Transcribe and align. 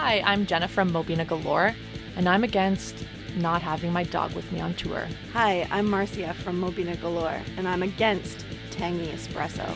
Hi, 0.00 0.22
I'm 0.24 0.46
Jenna 0.46 0.68
from 0.68 0.92
Mobina 0.92 1.26
Galore, 1.26 1.74
and 2.16 2.28
I'm 2.28 2.44
against 2.44 3.04
not 3.36 3.62
having 3.62 3.92
my 3.92 4.04
dog 4.04 4.32
with 4.32 4.50
me 4.52 4.60
on 4.60 4.74
tour. 4.74 5.08
Hi, 5.32 5.66
I'm 5.72 5.90
Marcia 5.90 6.34
from 6.34 6.60
Mobina 6.60 6.98
Galore, 7.00 7.42
and 7.56 7.66
I'm 7.66 7.82
against 7.82 8.46
tangy 8.70 9.08
espresso. 9.08 9.66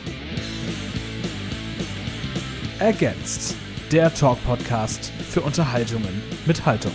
Against. 2.79 3.57
Der 3.91 4.13
Talk-Podcast 4.13 5.11
für 5.29 5.41
Unterhaltungen 5.41 6.23
mit 6.45 6.65
Haltung. 6.65 6.93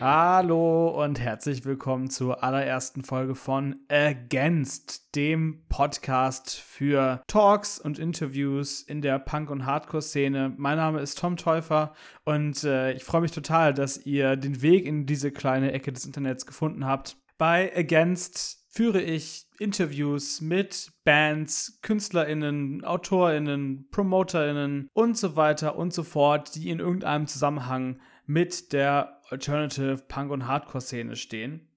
Hallo 0.00 1.02
und 1.02 1.18
herzlich 1.18 1.64
willkommen 1.64 2.08
zur 2.08 2.44
allerersten 2.44 3.02
Folge 3.02 3.34
von 3.34 3.80
Ergänzt, 3.88 5.16
dem 5.16 5.64
Podcast 5.68 6.54
für 6.54 7.20
Talks 7.26 7.80
und 7.80 7.98
Interviews 7.98 8.80
in 8.80 9.02
der 9.02 9.18
Punk- 9.18 9.50
und 9.50 9.66
Hardcore-Szene. 9.66 10.54
Mein 10.56 10.76
Name 10.76 11.00
ist 11.00 11.18
Tom 11.18 11.36
Täufer 11.36 11.94
und 12.24 12.62
äh, 12.62 12.92
ich 12.92 13.02
freue 13.02 13.22
mich 13.22 13.32
total, 13.32 13.74
dass 13.74 14.06
ihr 14.06 14.36
den 14.36 14.62
Weg 14.62 14.86
in 14.86 15.04
diese 15.04 15.32
kleine 15.32 15.72
Ecke 15.72 15.92
des 15.92 16.06
Internets 16.06 16.46
gefunden 16.46 16.86
habt. 16.86 17.16
Bei 17.36 17.68
Ergänzt 17.68 18.66
führe 18.68 19.02
ich 19.02 19.46
Interviews 19.58 20.40
mit 20.40 20.92
Bands, 21.02 21.80
KünstlerInnen, 21.82 22.84
AutorInnen, 22.84 23.88
PromoterInnen 23.90 24.90
und 24.92 25.18
so 25.18 25.34
weiter 25.34 25.76
und 25.76 25.92
so 25.92 26.04
fort, 26.04 26.54
die 26.54 26.70
in 26.70 26.78
irgendeinem 26.78 27.26
Zusammenhang 27.26 27.98
mit 28.26 28.72
der 28.72 29.17
Alternative 29.30 29.98
Punk- 30.08 30.30
und 30.30 30.46
Hardcore-Szene 30.46 31.16
stehen. 31.16 31.68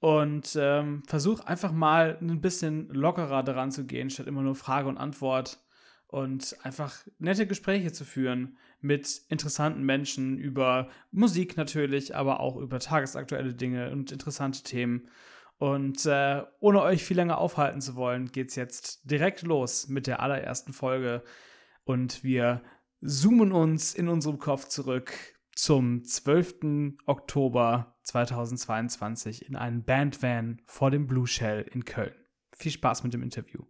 Und 0.00 0.58
ähm, 0.60 1.04
versuche 1.06 1.46
einfach 1.46 1.70
mal 1.70 2.18
ein 2.20 2.40
bisschen 2.40 2.88
lockerer 2.88 3.44
daran 3.44 3.70
zu 3.70 3.84
gehen, 3.84 4.10
statt 4.10 4.26
immer 4.26 4.42
nur 4.42 4.56
Frage 4.56 4.88
und 4.88 4.98
Antwort. 4.98 5.60
Und 6.08 6.56
einfach 6.62 6.96
nette 7.18 7.46
Gespräche 7.46 7.92
zu 7.92 8.04
führen 8.04 8.58
mit 8.80 9.22
interessanten 9.28 9.82
Menschen 9.84 10.36
über 10.36 10.88
Musik 11.10 11.56
natürlich, 11.56 12.16
aber 12.16 12.40
auch 12.40 12.56
über 12.56 12.80
tagesaktuelle 12.80 13.54
Dinge 13.54 13.92
und 13.92 14.12
interessante 14.12 14.62
Themen. 14.62 15.08
Und 15.58 16.04
äh, 16.06 16.42
ohne 16.58 16.82
euch 16.82 17.04
viel 17.04 17.16
länger 17.16 17.38
aufhalten 17.38 17.80
zu 17.80 17.94
wollen, 17.94 18.32
geht's 18.32 18.56
jetzt 18.56 19.08
direkt 19.08 19.42
los 19.42 19.86
mit 19.86 20.08
der 20.08 20.20
allerersten 20.20 20.72
Folge. 20.72 21.22
Und 21.84 22.24
wir 22.24 22.62
zoomen 23.00 23.52
uns 23.52 23.94
in 23.94 24.08
unserem 24.08 24.38
Kopf 24.38 24.66
zurück 24.66 25.12
zum 25.62 26.02
12. 26.02 26.96
Oktober 27.06 27.94
2022 28.02 29.48
in 29.48 29.54
einem 29.54 29.84
Bandvan 29.84 30.60
vor 30.66 30.90
dem 30.90 31.06
Blue 31.06 31.28
Shell 31.28 31.64
in 31.72 31.84
Köln. 31.84 32.12
Viel 32.52 32.72
Spaß 32.72 33.04
mit 33.04 33.14
dem 33.14 33.22
Interview. 33.22 33.60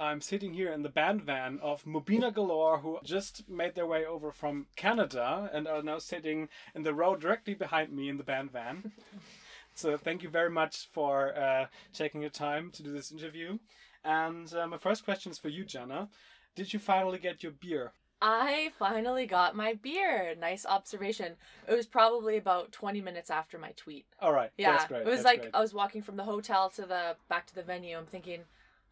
I'm 0.00 0.20
sitting 0.20 0.52
here 0.52 0.74
in 0.74 0.82
the 0.82 0.90
band 0.90 1.22
van 1.22 1.60
of 1.60 1.86
Mobina 1.86 2.32
Galore, 2.32 2.82
who 2.82 2.98
just 3.04 3.48
made 3.48 3.76
their 3.76 3.86
way 3.86 4.04
over 4.04 4.32
from 4.32 4.66
Canada 4.74 5.48
and 5.52 5.68
are 5.68 5.84
now 5.84 6.00
sitting 6.00 6.48
in 6.74 6.82
the 6.82 6.92
row 6.92 7.14
directly 7.14 7.54
behind 7.54 7.92
me 7.92 8.08
in 8.08 8.16
the 8.16 8.24
band 8.24 8.50
van. 8.50 8.92
so 9.74 9.96
thank 9.96 10.24
you 10.24 10.28
very 10.28 10.50
much 10.50 10.88
for 10.90 11.32
uh, 11.36 11.66
taking 11.92 12.22
your 12.22 12.30
time 12.30 12.72
to 12.72 12.82
do 12.82 12.92
this 12.92 13.12
interview. 13.12 13.56
And 14.04 14.52
uh, 14.52 14.66
my 14.66 14.78
first 14.78 15.04
question 15.04 15.30
is 15.30 15.38
for 15.38 15.48
you, 15.48 15.64
Jana. 15.64 16.08
Did 16.56 16.72
you 16.72 16.80
finally 16.80 17.18
get 17.20 17.44
your 17.44 17.52
beer? 17.52 17.92
I 18.22 18.70
finally 18.78 19.26
got 19.26 19.54
my 19.54 19.74
beer. 19.74 20.34
Nice 20.40 20.64
observation. 20.64 21.32
It 21.68 21.74
was 21.74 21.86
probably 21.86 22.36
about 22.36 22.72
20 22.72 23.00
minutes 23.00 23.30
after 23.30 23.58
my 23.58 23.72
tweet. 23.76 24.06
All 24.20 24.32
right, 24.32 24.50
Yeah, 24.56 24.72
that's 24.72 24.86
great. 24.86 25.02
it 25.02 25.06
was 25.06 25.16
that's 25.16 25.24
like 25.24 25.40
great. 25.42 25.54
I 25.54 25.60
was 25.60 25.74
walking 25.74 26.02
from 26.02 26.16
the 26.16 26.24
hotel 26.24 26.70
to 26.70 26.82
the 26.82 27.16
back 27.28 27.46
to 27.48 27.54
the 27.54 27.62
venue. 27.62 27.96
I'm 27.96 28.06
thinking, 28.06 28.40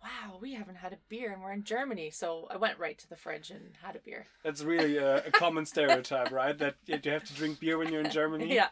wow, 0.03 0.37
we 0.41 0.53
haven't 0.53 0.77
had 0.77 0.93
a 0.93 0.99
beer 1.09 1.33
and 1.33 1.43
we're 1.43 1.53
in 1.53 1.65
Germany. 1.65 2.11
So 2.11 2.47
I 2.51 2.59
went 2.59 2.79
right 2.79 2.99
to 2.99 3.09
the 3.09 3.17
fridge 3.17 3.51
and 3.51 3.71
had 3.83 3.97
a 3.97 4.01
beer. 4.01 4.27
That's 4.43 4.63
really 4.63 4.99
a, 4.99 5.25
a 5.27 5.31
common 5.31 5.65
stereotype, 5.65 6.31
right? 6.31 6.57
That 6.59 6.75
you 6.87 6.99
have 7.11 7.25
to 7.25 7.35
drink 7.35 7.61
beer 7.61 7.79
when 7.79 7.91
you're 7.91 8.03
in 8.03 8.11
Germany. 8.11 8.55
Yeah. 8.55 8.69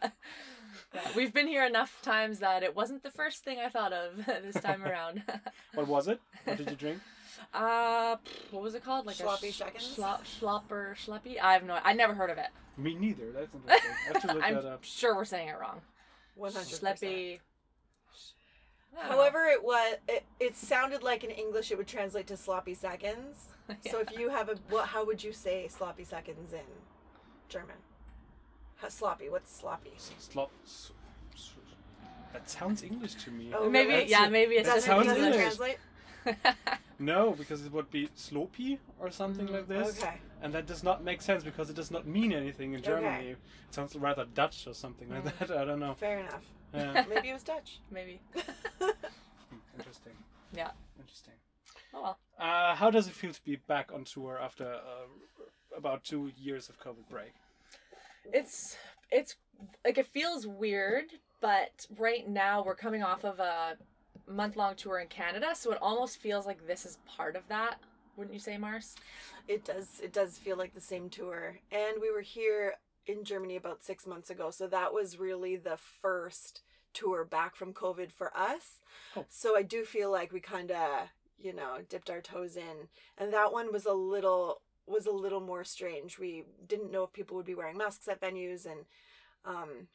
Yeah, 0.93 1.01
We've 1.15 1.33
been 1.33 1.47
here 1.47 1.65
enough 1.65 1.99
times 2.03 2.39
that 2.39 2.61
it 2.63 2.75
wasn't 2.75 3.01
the 3.03 3.11
first 3.11 3.43
thing 3.43 3.59
I 3.59 3.69
thought 3.69 3.93
of 3.93 4.25
this 4.25 4.55
time 4.61 4.83
around. 4.83 5.23
What 5.73 5.87
was 5.87 6.07
it? 6.07 6.19
What 6.45 6.57
did 6.57 6.69
you 6.69 6.75
drink? 6.75 6.99
uh, 7.53 8.15
what 8.51 8.63
was 8.63 8.75
it 8.75 8.83
called? 8.83 9.05
Like 9.05 9.15
Sloppy 9.15 9.49
a 9.49 9.51
sh- 9.51 9.57
seconds? 9.57 9.85
Slop, 9.85 10.23
slopper, 10.25 10.95
schleppy? 10.95 11.39
I 11.41 11.53
have 11.53 11.63
no. 11.63 11.79
I 11.83 11.93
never 11.93 12.13
heard 12.13 12.29
of 12.29 12.37
it. 12.37 12.47
Me 12.77 12.95
neither. 12.95 13.31
That's 13.31 13.53
interesting. 13.53 13.91
I 13.91 14.13
have 14.13 14.21
to 14.21 14.33
look 14.33 14.43
I'm 14.43 14.57
up. 14.73 14.83
sure 14.83 15.15
we're 15.15 15.25
saying 15.25 15.47
it 15.49 15.55
wrong. 15.59 15.81
One 16.35 16.51
hundred 16.51 16.67
Schleppy. 16.69 17.39
I. 18.99 19.07
However, 19.07 19.45
it 19.45 19.63
was 19.63 19.95
it, 20.07 20.23
it 20.39 20.55
sounded 20.55 21.01
like 21.03 21.23
in 21.23 21.31
English 21.31 21.71
it 21.71 21.77
would 21.77 21.87
translate 21.87 22.27
to 22.27 22.37
sloppy 22.37 22.73
seconds. 22.75 23.49
So 23.89 23.99
if 24.01 24.11
you 24.19 24.29
have 24.29 24.49
a 24.49 24.55
what, 24.69 24.87
how 24.89 25.05
would 25.05 25.23
you 25.23 25.31
say 25.31 25.67
sloppy 25.69 26.03
seconds 26.03 26.51
in 26.51 26.59
German? 27.47 27.77
How, 28.75 28.89
sloppy. 28.89 29.29
What's 29.29 29.55
sloppy? 29.55 29.93
Slop. 29.97 30.51
s- 30.65 30.91
s- 31.33 31.53
That 32.33 32.49
sounds 32.49 32.83
English 32.83 33.13
to 33.23 33.31
me. 33.31 33.51
Oh, 33.55 33.69
maybe 33.69 33.91
really? 33.93 34.09
yeah, 34.09 34.27
maybe 34.27 34.55
it's 34.55 34.67
Does 34.67 34.75
just 34.83 34.87
it, 34.87 34.89
sounds 34.89 35.05
does 35.07 35.17
it 35.17 35.21
English. 35.21 35.35
translate? 35.41 35.77
No, 36.99 37.31
because 37.31 37.65
it 37.65 37.71
would 37.73 37.89
be 37.91 38.07
sloppy 38.15 38.79
or 38.99 39.09
something 39.11 39.47
like 39.47 39.67
this. 39.67 40.01
Okay. 40.01 40.13
And 40.41 40.53
that 40.53 40.67
does 40.67 40.83
not 40.83 41.03
make 41.03 41.21
sense 41.21 41.43
because 41.43 41.69
it 41.69 41.75
does 41.75 41.91
not 41.91 42.07
mean 42.07 42.31
anything 42.31 42.73
in 42.73 42.81
Germany. 42.81 43.31
It 43.31 43.37
sounds 43.71 43.95
rather 43.95 44.25
Dutch 44.33 44.67
or 44.67 44.73
something 44.73 45.09
like 45.09 45.39
that. 45.39 45.51
I 45.57 45.65
don't 45.65 45.79
know. 45.79 45.95
Fair 45.95 46.19
enough. 46.19 46.43
Yeah. 46.73 47.03
Maybe 47.09 47.29
it 47.29 47.33
was 47.33 47.43
Dutch. 47.43 47.79
maybe. 47.91 48.21
Hmm, 48.79 48.89
Interesting. 49.77 50.13
Yeah. 50.55 50.71
Interesting. 50.99 51.33
Oh 51.93 52.01
well. 52.03 52.17
Uh, 52.39 52.75
how 52.75 52.89
does 52.89 53.07
it 53.07 53.13
feel 53.13 53.33
to 53.33 53.43
be 53.43 53.57
back 53.67 53.91
on 53.93 54.05
tour 54.05 54.39
after 54.41 54.65
uh, 54.73 55.07
about 55.77 56.03
two 56.03 56.31
years 56.37 56.69
of 56.69 56.79
COVID 56.79 57.07
break? 57.09 57.33
It's 58.31 58.77
it's 59.11 59.35
like 59.83 59.97
it 59.97 60.07
feels 60.07 60.47
weird, 60.47 61.05
but 61.41 61.85
right 61.97 62.27
now 62.27 62.63
we're 62.63 62.75
coming 62.75 63.03
off 63.03 63.25
of 63.25 63.39
a 63.39 63.77
month 64.27 64.55
long 64.55 64.75
tour 64.75 64.99
in 64.99 65.07
Canada, 65.07 65.51
so 65.53 65.71
it 65.71 65.79
almost 65.81 66.17
feels 66.17 66.45
like 66.45 66.67
this 66.67 66.85
is 66.85 66.97
part 67.05 67.35
of 67.35 67.47
that. 67.49 67.79
Wouldn't 68.15 68.33
you 68.33 68.39
say, 68.39 68.57
Mars? 68.57 68.95
It 69.47 69.65
does. 69.65 69.99
It 70.01 70.13
does 70.13 70.37
feel 70.37 70.57
like 70.57 70.73
the 70.73 70.81
same 70.81 71.09
tour, 71.09 71.59
and 71.71 71.97
we 72.01 72.11
were 72.11 72.21
here 72.21 72.75
in 73.05 73.23
Germany 73.23 73.55
about 73.55 73.83
six 73.83 74.07
months 74.07 74.29
ago. 74.29 74.49
So 74.49 74.67
that 74.67 74.93
was 74.93 75.19
really 75.19 75.55
the 75.55 75.77
first 75.77 76.61
tour 76.93 77.25
back 77.25 77.55
from 77.55 77.73
COVID 77.73 78.11
for 78.11 78.35
us. 78.37 78.79
Oh. 79.15 79.25
So 79.29 79.57
I 79.57 79.63
do 79.63 79.83
feel 79.83 80.11
like 80.11 80.31
we 80.31 80.39
kind 80.39 80.71
of, 80.71 81.09
you 81.39 81.53
know, 81.53 81.79
dipped 81.89 82.09
our 82.09 82.21
toes 82.21 82.55
in, 82.55 82.87
and 83.17 83.33
that 83.33 83.51
one 83.51 83.73
was 83.73 83.85
a 83.85 83.93
little 83.93 84.61
was 84.85 85.05
a 85.05 85.11
little 85.11 85.41
more 85.41 85.63
strange. 85.63 86.19
We 86.19 86.43
didn't 86.67 86.91
know 86.91 87.03
if 87.03 87.13
people 87.13 87.37
would 87.37 87.45
be 87.45 87.55
wearing 87.55 87.77
masks 87.77 88.07
at 88.07 88.21
venues, 88.21 88.65
and 88.65 88.85
um, 89.45 89.87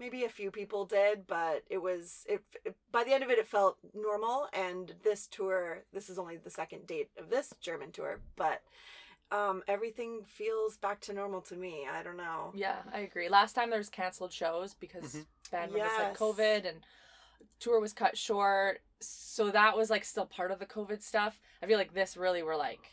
maybe 0.00 0.24
a 0.24 0.28
few 0.28 0.50
people 0.50 0.86
did, 0.86 1.26
but 1.26 1.62
it 1.68 1.78
was 1.78 2.24
it, 2.28 2.42
it. 2.64 2.74
By 2.90 3.04
the 3.04 3.12
end 3.12 3.22
of 3.22 3.30
it, 3.30 3.38
it 3.38 3.46
felt 3.46 3.76
normal. 3.94 4.48
And 4.52 4.94
this 5.04 5.26
tour, 5.28 5.84
this 5.92 6.08
is 6.10 6.18
only 6.18 6.38
the 6.38 6.50
second 6.50 6.86
date 6.86 7.10
of 7.18 7.28
this 7.30 7.52
German 7.60 7.92
tour, 7.92 8.18
but 8.34 8.62
um, 9.30 9.62
everything 9.68 10.22
feels 10.26 10.76
back 10.78 11.00
to 11.02 11.12
normal 11.12 11.42
to 11.42 11.54
me. 11.54 11.86
I 11.92 12.02
don't 12.02 12.16
know. 12.16 12.50
Yeah, 12.54 12.78
I 12.92 13.00
agree. 13.00 13.28
Last 13.28 13.52
time 13.52 13.70
there 13.70 13.78
was 13.78 13.90
canceled 13.90 14.32
shows 14.32 14.74
because 14.74 15.14
Mhm. 15.14 15.26
band 15.52 15.72
members 15.72 15.92
had 15.92 16.08
Yes. 16.08 16.16
COVID 16.16 16.64
and 16.68 16.84
tour 17.60 17.78
was 17.78 17.92
cut 17.92 18.16
short. 18.18 18.80
So 19.00 19.50
that 19.50 19.76
was 19.76 19.90
like 19.90 20.04
still 20.04 20.26
part 20.26 20.50
of 20.50 20.58
the 20.58 20.66
COVID 20.66 21.02
stuff. 21.02 21.38
I 21.62 21.66
feel 21.66 21.78
like 21.78 21.92
this 21.92 22.16
really 22.16 22.42
we're 22.42 22.56
like 22.56 22.90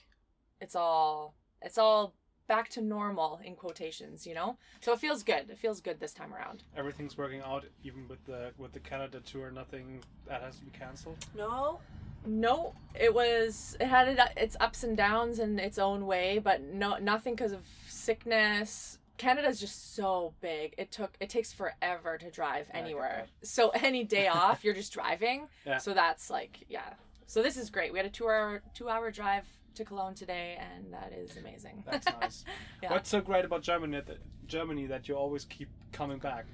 it's 0.59 0.75
all 0.75 1.33
it's 1.61 1.77
all 1.77 2.13
back 2.47 2.69
to 2.69 2.81
normal 2.81 3.39
in 3.43 3.55
quotations, 3.55 4.25
you 4.25 4.33
know? 4.33 4.57
So 4.81 4.93
it 4.93 4.99
feels 4.99 5.23
good. 5.23 5.49
It 5.49 5.57
feels 5.57 5.81
good 5.81 5.99
this 5.99 6.13
time 6.13 6.33
around. 6.33 6.63
Everything's 6.75 7.17
working 7.17 7.41
out, 7.41 7.65
even 7.83 8.07
with 8.07 8.23
the 8.25 8.51
with 8.57 8.73
the 8.73 8.79
Canada 8.79 9.19
tour. 9.21 9.51
Nothing 9.51 10.01
that 10.27 10.41
has 10.41 10.57
to 10.57 10.65
be 10.65 10.71
cancelled. 10.77 11.17
No, 11.35 11.79
No, 12.25 12.73
it 12.99 13.13
was 13.13 13.77
it 13.79 13.87
had 13.87 14.07
it, 14.07 14.19
its 14.35 14.57
ups 14.59 14.83
and 14.83 14.97
downs 14.97 15.39
in 15.39 15.59
its 15.59 15.77
own 15.77 16.05
way, 16.05 16.39
but 16.39 16.61
no 16.61 16.97
nothing 16.97 17.35
because 17.35 17.51
of 17.51 17.61
sickness. 17.87 18.97
Canada's 19.17 19.59
just 19.59 19.95
so 19.95 20.33
big. 20.41 20.75
It 20.77 20.91
took 20.91 21.15
it 21.19 21.29
takes 21.29 21.51
forever 21.53 22.17
to 22.17 22.29
drive 22.31 22.67
I 22.71 22.77
get 22.77 22.83
anywhere. 22.83 23.25
So 23.41 23.69
any 23.69 24.03
day 24.03 24.27
off, 24.41 24.63
you're 24.63 24.73
just 24.75 24.93
driving. 24.93 25.47
Yeah. 25.65 25.77
So 25.77 25.93
that's 25.93 26.29
like 26.29 26.65
yeah. 26.69 26.93
So 27.25 27.41
this 27.43 27.57
is 27.57 27.69
great. 27.69 27.91
We 27.91 27.99
had 27.99 28.05
a 28.05 28.09
two 28.11 28.25
hour 28.27 28.61
two 28.73 28.89
hour 28.89 29.11
drive 29.11 29.45
to 29.77 29.85
Cologne 29.85 30.13
today, 30.13 30.57
and 30.59 30.93
that 30.93 31.13
is 31.13 31.37
amazing. 31.37 31.83
That's 31.89 32.07
nice. 32.21 32.43
Yeah. 32.81 32.91
What's 32.91 33.09
so 33.09 33.21
great 33.21 33.45
about 33.45 33.61
Germany 33.61 34.01
that 34.05 34.19
Germany 34.47 34.85
that 34.87 35.07
you 35.07 35.15
always 35.15 35.45
keep 35.45 35.69
coming 35.91 36.19
back? 36.19 36.45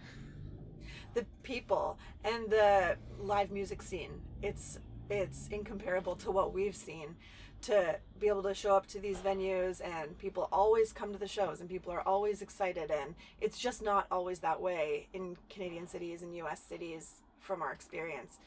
the 1.14 1.26
people 1.44 1.98
and 2.24 2.50
the 2.50 2.98
live 3.20 3.52
music 3.52 3.82
scene. 3.82 4.22
It's 4.42 4.80
it's 5.10 5.48
incomparable 5.50 6.16
to 6.18 6.32
what 6.32 6.54
we've 6.54 6.76
seen. 6.76 7.16
To 7.64 7.98
be 8.20 8.28
able 8.28 8.44
to 8.44 8.54
show 8.54 8.76
up 8.76 8.88
to 8.88 9.00
these 9.00 9.20
venues 9.20 9.80
and 9.80 10.18
people 10.18 10.50
always 10.52 10.92
come 10.92 11.14
to 11.14 11.20
the 11.20 11.30
shows 11.30 11.62
and 11.62 11.70
people 11.70 11.94
are 11.94 12.02
always 12.02 12.42
excited 12.42 12.92
and 12.92 13.16
it's 13.40 13.58
just 13.58 13.82
not 13.82 14.06
always 14.12 14.40
that 14.40 14.60
way 14.60 15.08
in 15.14 15.38
Canadian 15.50 15.88
cities 15.88 16.24
and 16.24 16.36
US 16.38 16.60
cities 16.62 17.22
from 17.40 17.62
our 17.62 17.72
experience. 17.72 18.40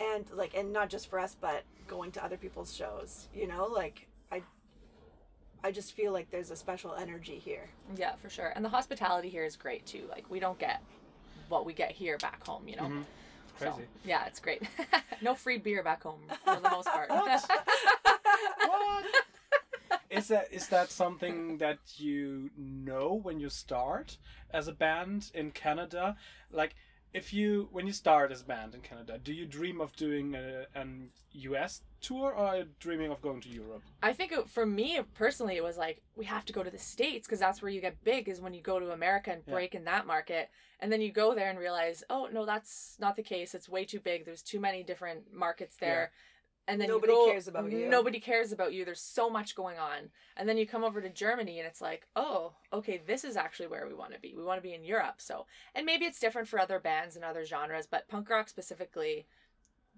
And 0.00 0.24
like 0.34 0.54
and 0.56 0.72
not 0.72 0.88
just 0.88 1.08
for 1.08 1.18
us 1.18 1.36
but 1.40 1.62
going 1.86 2.10
to 2.12 2.24
other 2.24 2.36
people's 2.36 2.74
shows, 2.74 3.28
you 3.34 3.46
know, 3.46 3.66
like 3.66 4.06
I 4.32 4.42
I 5.62 5.72
just 5.72 5.92
feel 5.92 6.12
like 6.12 6.30
there's 6.30 6.50
a 6.50 6.56
special 6.56 6.94
energy 6.94 7.38
here. 7.38 7.68
Yeah, 7.96 8.14
for 8.16 8.30
sure. 8.30 8.52
And 8.56 8.64
the 8.64 8.70
hospitality 8.70 9.28
here 9.28 9.44
is 9.44 9.56
great 9.56 9.84
too. 9.86 10.04
Like 10.08 10.30
we 10.30 10.40
don't 10.40 10.58
get 10.58 10.82
what 11.48 11.66
we 11.66 11.72
get 11.74 11.90
here 11.92 12.16
back 12.18 12.44
home, 12.46 12.66
you 12.68 12.76
know. 12.76 12.84
Mhm. 12.84 13.04
So, 13.58 13.72
Crazy. 13.72 13.88
yeah, 14.04 14.24
it's 14.24 14.40
great. 14.40 14.62
no 15.20 15.34
free 15.34 15.58
beer 15.58 15.82
back 15.82 16.02
home 16.02 16.20
for 16.46 16.56
the 16.60 16.70
most 16.70 16.88
part. 16.88 17.10
What? 18.66 19.04
is 20.10 20.28
that 20.28 20.52
is 20.52 20.68
that 20.68 20.90
something 20.90 21.58
that 21.58 21.78
you 21.96 22.50
know 22.56 23.12
when 23.22 23.38
you 23.40 23.48
start 23.50 24.16
as 24.50 24.66
a 24.68 24.72
band 24.72 25.30
in 25.34 25.50
Canada? 25.50 26.16
Like, 26.50 26.74
if 27.12 27.32
you 27.32 27.68
when 27.72 27.86
you 27.86 27.92
start 27.92 28.30
as 28.30 28.42
a 28.42 28.44
band 28.44 28.74
in 28.74 28.80
Canada, 28.80 29.18
do 29.22 29.32
you 29.32 29.46
dream 29.46 29.80
of 29.80 29.94
doing 29.96 30.34
a, 30.34 30.66
an 30.74 31.10
US 31.32 31.82
tour, 32.00 32.30
or 32.30 32.46
are 32.46 32.56
you 32.58 32.66
dreaming 32.78 33.10
of 33.10 33.20
going 33.20 33.40
to 33.40 33.48
Europe? 33.48 33.82
I 34.02 34.12
think 34.12 34.32
it, 34.32 34.48
for 34.48 34.64
me 34.64 35.00
personally, 35.14 35.56
it 35.56 35.64
was 35.64 35.76
like 35.76 36.02
we 36.16 36.24
have 36.26 36.44
to 36.46 36.52
go 36.52 36.62
to 36.62 36.70
the 36.70 36.78
states 36.78 37.26
because 37.26 37.40
that's 37.40 37.62
where 37.62 37.70
you 37.70 37.80
get 37.80 38.02
big. 38.04 38.28
Is 38.28 38.40
when 38.40 38.54
you 38.54 38.62
go 38.62 38.78
to 38.78 38.92
America 38.92 39.32
and 39.32 39.42
Yeah. 39.46 39.54
break 39.54 39.74
in 39.74 39.84
that 39.84 40.06
market, 40.06 40.50
and 40.78 40.92
then 40.92 41.00
you 41.00 41.12
go 41.12 41.34
there 41.34 41.50
and 41.50 41.58
realize, 41.58 42.04
oh 42.10 42.28
no, 42.32 42.46
that's 42.46 42.96
not 43.00 43.16
the 43.16 43.22
case. 43.22 43.54
It's 43.54 43.68
way 43.68 43.84
too 43.84 44.00
big. 44.00 44.24
There's 44.24 44.42
too 44.42 44.60
many 44.60 44.82
different 44.82 45.32
markets 45.32 45.76
there. 45.76 46.12
And 46.70 46.80
then 46.80 46.88
Nobody 46.88 47.12
you 47.12 47.18
go, 47.18 47.30
cares 47.30 47.48
about 47.48 47.70
you. 47.72 47.88
Nobody 47.88 48.20
cares 48.20 48.52
about 48.52 48.72
you. 48.72 48.84
There's 48.84 49.00
so 49.00 49.28
much 49.28 49.54
going 49.54 49.78
on. 49.78 50.10
And 50.36 50.48
then 50.48 50.56
you 50.56 50.66
come 50.66 50.84
over 50.84 51.00
to 51.00 51.08
Germany 51.10 51.58
and 51.58 51.66
it's 51.66 51.80
like, 51.80 52.06
oh, 52.16 52.52
okay, 52.72 53.00
this 53.06 53.24
is 53.24 53.36
actually 53.36 53.66
where 53.68 53.86
we 53.86 53.94
want 53.94 54.12
to 54.14 54.20
be. 54.20 54.34
We 54.36 54.44
want 54.44 54.58
to 54.58 54.62
be 54.66 54.74
in 54.74 54.84
Europe. 54.84 55.16
So, 55.18 55.46
and 55.74 55.84
maybe 55.84 56.04
it's 56.04 56.20
different 56.20 56.48
for 56.48 56.58
other 56.60 56.78
bands 56.78 57.16
and 57.16 57.24
other 57.24 57.44
genres, 57.44 57.86
but 57.90 58.08
punk 58.08 58.30
rock 58.30 58.48
specifically, 58.48 59.26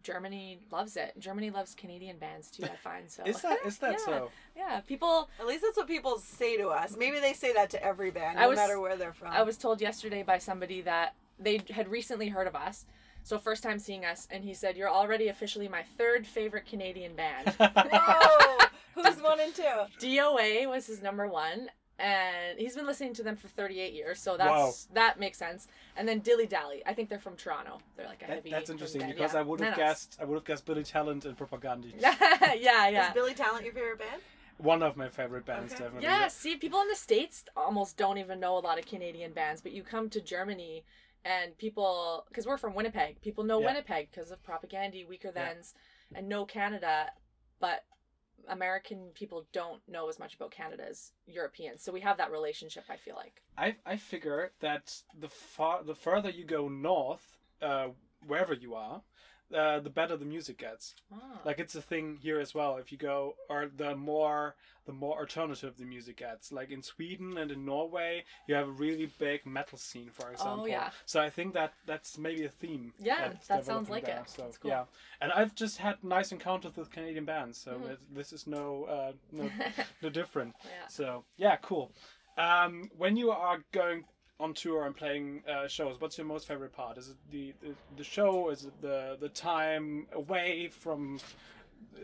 Germany 0.02 0.58
loves 0.72 0.96
it. 0.96 1.12
Germany 1.18 1.50
loves 1.50 1.74
Canadian 1.74 2.18
bands 2.18 2.50
too. 2.50 2.64
I 2.64 2.74
find 2.76 3.08
so. 3.10 3.22
Is 3.24 3.40
that 3.42 3.58
is 3.64 3.78
that 3.78 3.92
Yeah. 3.98 4.04
so? 4.04 4.30
Yeah, 4.56 4.80
people. 4.80 5.28
At 5.38 5.46
least 5.46 5.62
that's 5.62 5.76
what 5.76 5.86
people 5.86 6.18
say 6.18 6.56
to 6.56 6.68
us. 6.68 6.96
Maybe 6.96 7.20
they 7.20 7.34
say 7.34 7.52
that 7.52 7.70
to 7.70 7.84
every 7.84 8.10
band, 8.10 8.38
I 8.38 8.42
no 8.42 8.48
was- 8.50 8.56
matter 8.56 8.80
where 8.80 8.96
they're 8.96 9.12
from. 9.12 9.28
I 9.32 9.42
was 9.42 9.56
told 9.56 9.80
yesterday 9.80 10.22
by 10.24 10.38
somebody 10.38 10.80
that 10.82 11.14
they 11.38 11.60
had 11.70 11.88
recently 11.88 12.28
heard 12.28 12.46
of 12.48 12.56
us. 12.56 12.84
So 13.24 13.38
first 13.38 13.62
time 13.62 13.78
seeing 13.78 14.04
us, 14.04 14.26
and 14.30 14.42
he 14.44 14.54
said, 14.54 14.76
"You're 14.76 14.90
already 14.90 15.28
officially 15.28 15.68
my 15.68 15.82
third 15.96 16.26
favorite 16.26 16.66
Canadian 16.66 17.14
band." 17.14 17.48
Whoa! 17.58 18.66
Who's 18.94 19.22
one 19.22 19.40
and 19.40 19.54
two? 19.54 19.62
DOA 20.00 20.68
was 20.68 20.86
his 20.86 21.00
number 21.02 21.26
one, 21.28 21.68
and 21.98 22.58
he's 22.58 22.74
been 22.74 22.84
listening 22.86 23.14
to 23.14 23.22
them 23.22 23.36
for 23.36 23.48
38 23.48 23.92
years, 23.94 24.20
so 24.20 24.36
that's 24.36 24.50
Wow. 24.50 24.72
that 24.94 25.18
makes 25.20 25.38
sense. 25.38 25.68
And 25.96 26.06
then 26.08 26.18
Dilly 26.20 26.46
Dally, 26.46 26.82
I 26.84 26.92
think 26.94 27.08
they're 27.08 27.18
from 27.18 27.36
Toronto. 27.36 27.78
They're 27.96 28.06
like 28.06 28.22
a 28.22 28.26
That- 28.26 28.34
heavy. 28.34 28.50
that's 28.50 28.70
interesting 28.70 29.00
band, 29.02 29.14
because 29.14 29.32
yeah. 29.34 29.40
I 29.40 29.42
would 29.42 29.60
have 29.60 29.76
No, 29.76 29.82
no. 29.82 29.88
guessed 29.88 30.18
I 30.20 30.24
would 30.24 30.34
have 30.34 30.44
guessed 30.44 30.66
Billy 30.66 30.82
Talent 30.84 31.24
and 31.24 31.36
Propagandhi. 31.38 31.94
yeah, 32.00 32.88
yeah. 32.88 33.08
Is 33.08 33.14
Billy 33.14 33.34
Talent 33.34 33.64
your 33.64 33.72
favorite 33.74 33.98
band? 34.00 34.20
One 34.58 34.82
of 34.82 34.96
my 34.96 35.08
favorite 35.08 35.46
bands, 35.46 35.72
Okay. 35.72 35.84
definitely. 35.84 36.06
Yeah, 36.08 36.28
see, 36.28 36.56
people 36.56 36.80
in 36.82 36.88
the 36.88 36.94
States 36.96 37.44
almost 37.56 37.96
don't 37.96 38.18
even 38.18 38.38
know 38.40 38.56
a 38.58 38.60
lot 38.60 38.78
of 38.78 38.84
Canadian 38.86 39.32
bands, 39.32 39.60
but 39.62 39.72
you 39.72 39.82
come 39.82 40.10
to 40.10 40.20
Germany 40.20 40.84
and 41.24 41.56
people, 41.58 42.24
because 42.28 42.46
we're 42.46 42.58
from 42.58 42.74
Winnipeg, 42.74 43.20
people 43.20 43.44
know 43.44 43.60
Yeah. 43.60 43.66
Winnipeg 43.66 44.10
because 44.10 44.30
of 44.30 44.42
Propagandhi, 44.42 45.06
Weaker 45.06 45.32
Yeah. 45.34 45.48
Thans, 45.48 45.74
and 46.14 46.28
know 46.28 46.44
Canada, 46.44 47.12
but 47.60 47.84
American 48.48 49.10
people 49.14 49.46
don't 49.52 49.86
know 49.88 50.08
as 50.08 50.18
much 50.18 50.34
about 50.34 50.50
Canada 50.50 50.84
as 50.88 51.12
Europeans. 51.26 51.82
So 51.82 51.92
we 51.92 52.00
have 52.00 52.16
that 52.16 52.32
relationship, 52.32 52.84
I 52.88 52.96
feel 52.96 53.14
like. 53.14 53.42
I 53.56 53.76
I 53.86 53.96
figure 53.96 54.52
that 54.60 55.02
the 55.14 55.28
far 55.28 55.84
the 55.84 55.94
further 55.94 56.30
you 56.30 56.44
go 56.44 56.68
north, 56.68 57.38
uh, 57.60 57.88
wherever 58.26 58.52
you 58.52 58.74
are, 58.74 59.02
uh, 59.54 59.80
the 59.80 59.90
better 59.90 60.16
the 60.16 60.24
music 60.24 60.58
gets. 60.58 60.94
Ah. 61.12 61.40
Like 61.44 61.58
it's 61.58 61.74
a 61.74 61.82
thing 61.82 62.18
here 62.22 62.40
as 62.40 62.54
well. 62.54 62.76
If 62.76 62.90
you 62.92 62.98
go, 62.98 63.34
or 63.48 63.68
the 63.76 63.94
more 63.96 64.54
the 64.84 64.92
more 64.92 65.18
alternative 65.20 65.74
the 65.78 65.84
music 65.84 66.16
gets. 66.16 66.50
Like 66.50 66.70
in 66.72 66.82
Sweden 66.82 67.38
and 67.38 67.50
in 67.52 67.64
Norway, 67.64 68.24
you 68.48 68.54
have 68.56 68.66
a 68.68 68.72
really 68.72 69.06
big 69.18 69.46
metal 69.46 69.78
scene, 69.78 70.10
for 70.12 70.30
example. 70.32 70.62
Oh, 70.64 70.66
yeah. 70.66 70.90
So 71.06 71.20
I 71.20 71.30
think 71.30 71.54
that 71.54 71.72
that's 71.86 72.18
maybe 72.18 72.44
a 72.44 72.48
theme. 72.48 72.92
Yeah, 72.98 73.32
that 73.48 73.64
sounds 73.64 73.88
like 73.88 74.06
there. 74.06 74.20
it. 74.22 74.30
So 74.30 74.42
That's 74.42 74.58
cool. 74.58 74.70
yeah, 74.70 74.84
and 75.20 75.30
I've 75.32 75.54
just 75.54 75.78
had 75.78 76.02
nice 76.02 76.32
encounters 76.32 76.76
with 76.76 76.90
Canadian 76.90 77.24
bands, 77.24 77.58
so 77.58 77.72
Mhm. 77.74 77.90
it, 77.92 77.98
this 78.14 78.32
is 78.32 78.46
no 78.46 78.84
uh, 78.84 79.12
no 79.30 79.48
no 80.02 80.08
different. 80.10 80.54
yeah. 80.64 80.88
So 80.88 81.24
yeah, 81.36 81.56
cool. 81.62 81.92
Um, 82.38 82.90
when 82.96 83.16
you 83.16 83.30
are 83.30 83.62
going 83.72 84.04
on 84.42 84.52
tour 84.52 84.86
and 84.86 84.96
playing 84.96 85.42
uh, 85.48 85.68
shows, 85.68 86.00
what's 86.00 86.18
your 86.18 86.26
most 86.26 86.48
favorite 86.48 86.72
part? 86.72 86.98
Is 86.98 87.10
it 87.10 87.16
the, 87.30 87.54
the, 87.62 87.74
the 87.96 88.04
show? 88.04 88.50
Is 88.50 88.64
it 88.64 88.82
the 88.82 89.16
the 89.20 89.28
time 89.28 90.06
away 90.12 90.68
from 90.68 91.20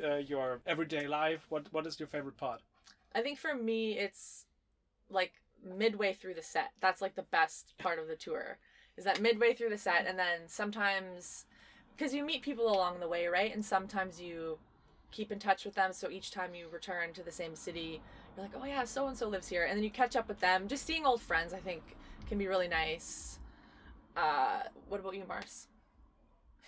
uh, 0.05 0.17
your 0.17 0.61
everyday 0.67 1.07
life? 1.09 1.47
What 1.49 1.67
what 1.73 1.87
is 1.87 1.99
your 1.99 2.07
favorite 2.07 2.37
part? 2.37 2.61
I 3.15 3.23
think 3.23 3.39
for 3.39 3.55
me, 3.55 3.99
it's 3.99 4.47
like 5.11 5.33
midway 5.77 6.13
through 6.13 6.35
the 6.35 6.43
set. 6.43 6.71
That's 6.81 7.03
like 7.03 7.17
the 7.17 7.23
best 7.23 7.75
part 7.79 7.99
of 7.99 8.07
the 8.07 8.17
tour. 8.17 8.59
Is 8.97 9.05
that 9.05 9.21
midway 9.21 9.55
through 9.55 9.71
the 9.71 9.79
set, 9.79 10.07
and 10.07 10.19
then 10.19 10.41
sometimes, 10.47 11.47
because 11.97 12.15
you 12.15 12.25
meet 12.25 12.43
people 12.43 12.67
along 12.67 13.01
the 13.01 13.09
way, 13.09 13.27
right? 13.27 13.53
And 13.53 13.65
sometimes 13.65 14.21
you 14.21 14.59
keep 15.11 15.33
in 15.33 15.39
touch 15.39 15.65
with 15.65 15.75
them. 15.75 15.93
So 15.93 16.11
each 16.11 16.31
time 16.31 16.55
you 16.55 16.69
return 16.69 17.13
to 17.15 17.23
the 17.23 17.33
same 17.33 17.55
city, 17.55 18.01
you're 18.37 18.45
like, 18.45 18.55
oh 18.61 18.67
yeah, 18.67 18.85
so 18.85 19.07
and 19.07 19.17
so 19.17 19.29
lives 19.29 19.49
here, 19.49 19.65
and 19.65 19.77
then 19.77 19.85
you 19.85 19.91
catch 19.91 20.17
up 20.17 20.29
with 20.29 20.41
them. 20.41 20.69
Just 20.69 20.85
seeing 20.87 21.07
old 21.07 21.23
friends, 21.23 21.53
I 21.53 21.59
think, 21.59 21.83
can 22.29 22.39
be 22.39 22.47
really 22.47 22.69
nice. 22.69 23.39
Uh, 24.17 24.61
what 24.89 25.01
about 25.01 25.17
you, 25.17 25.25
Mars? 25.27 25.67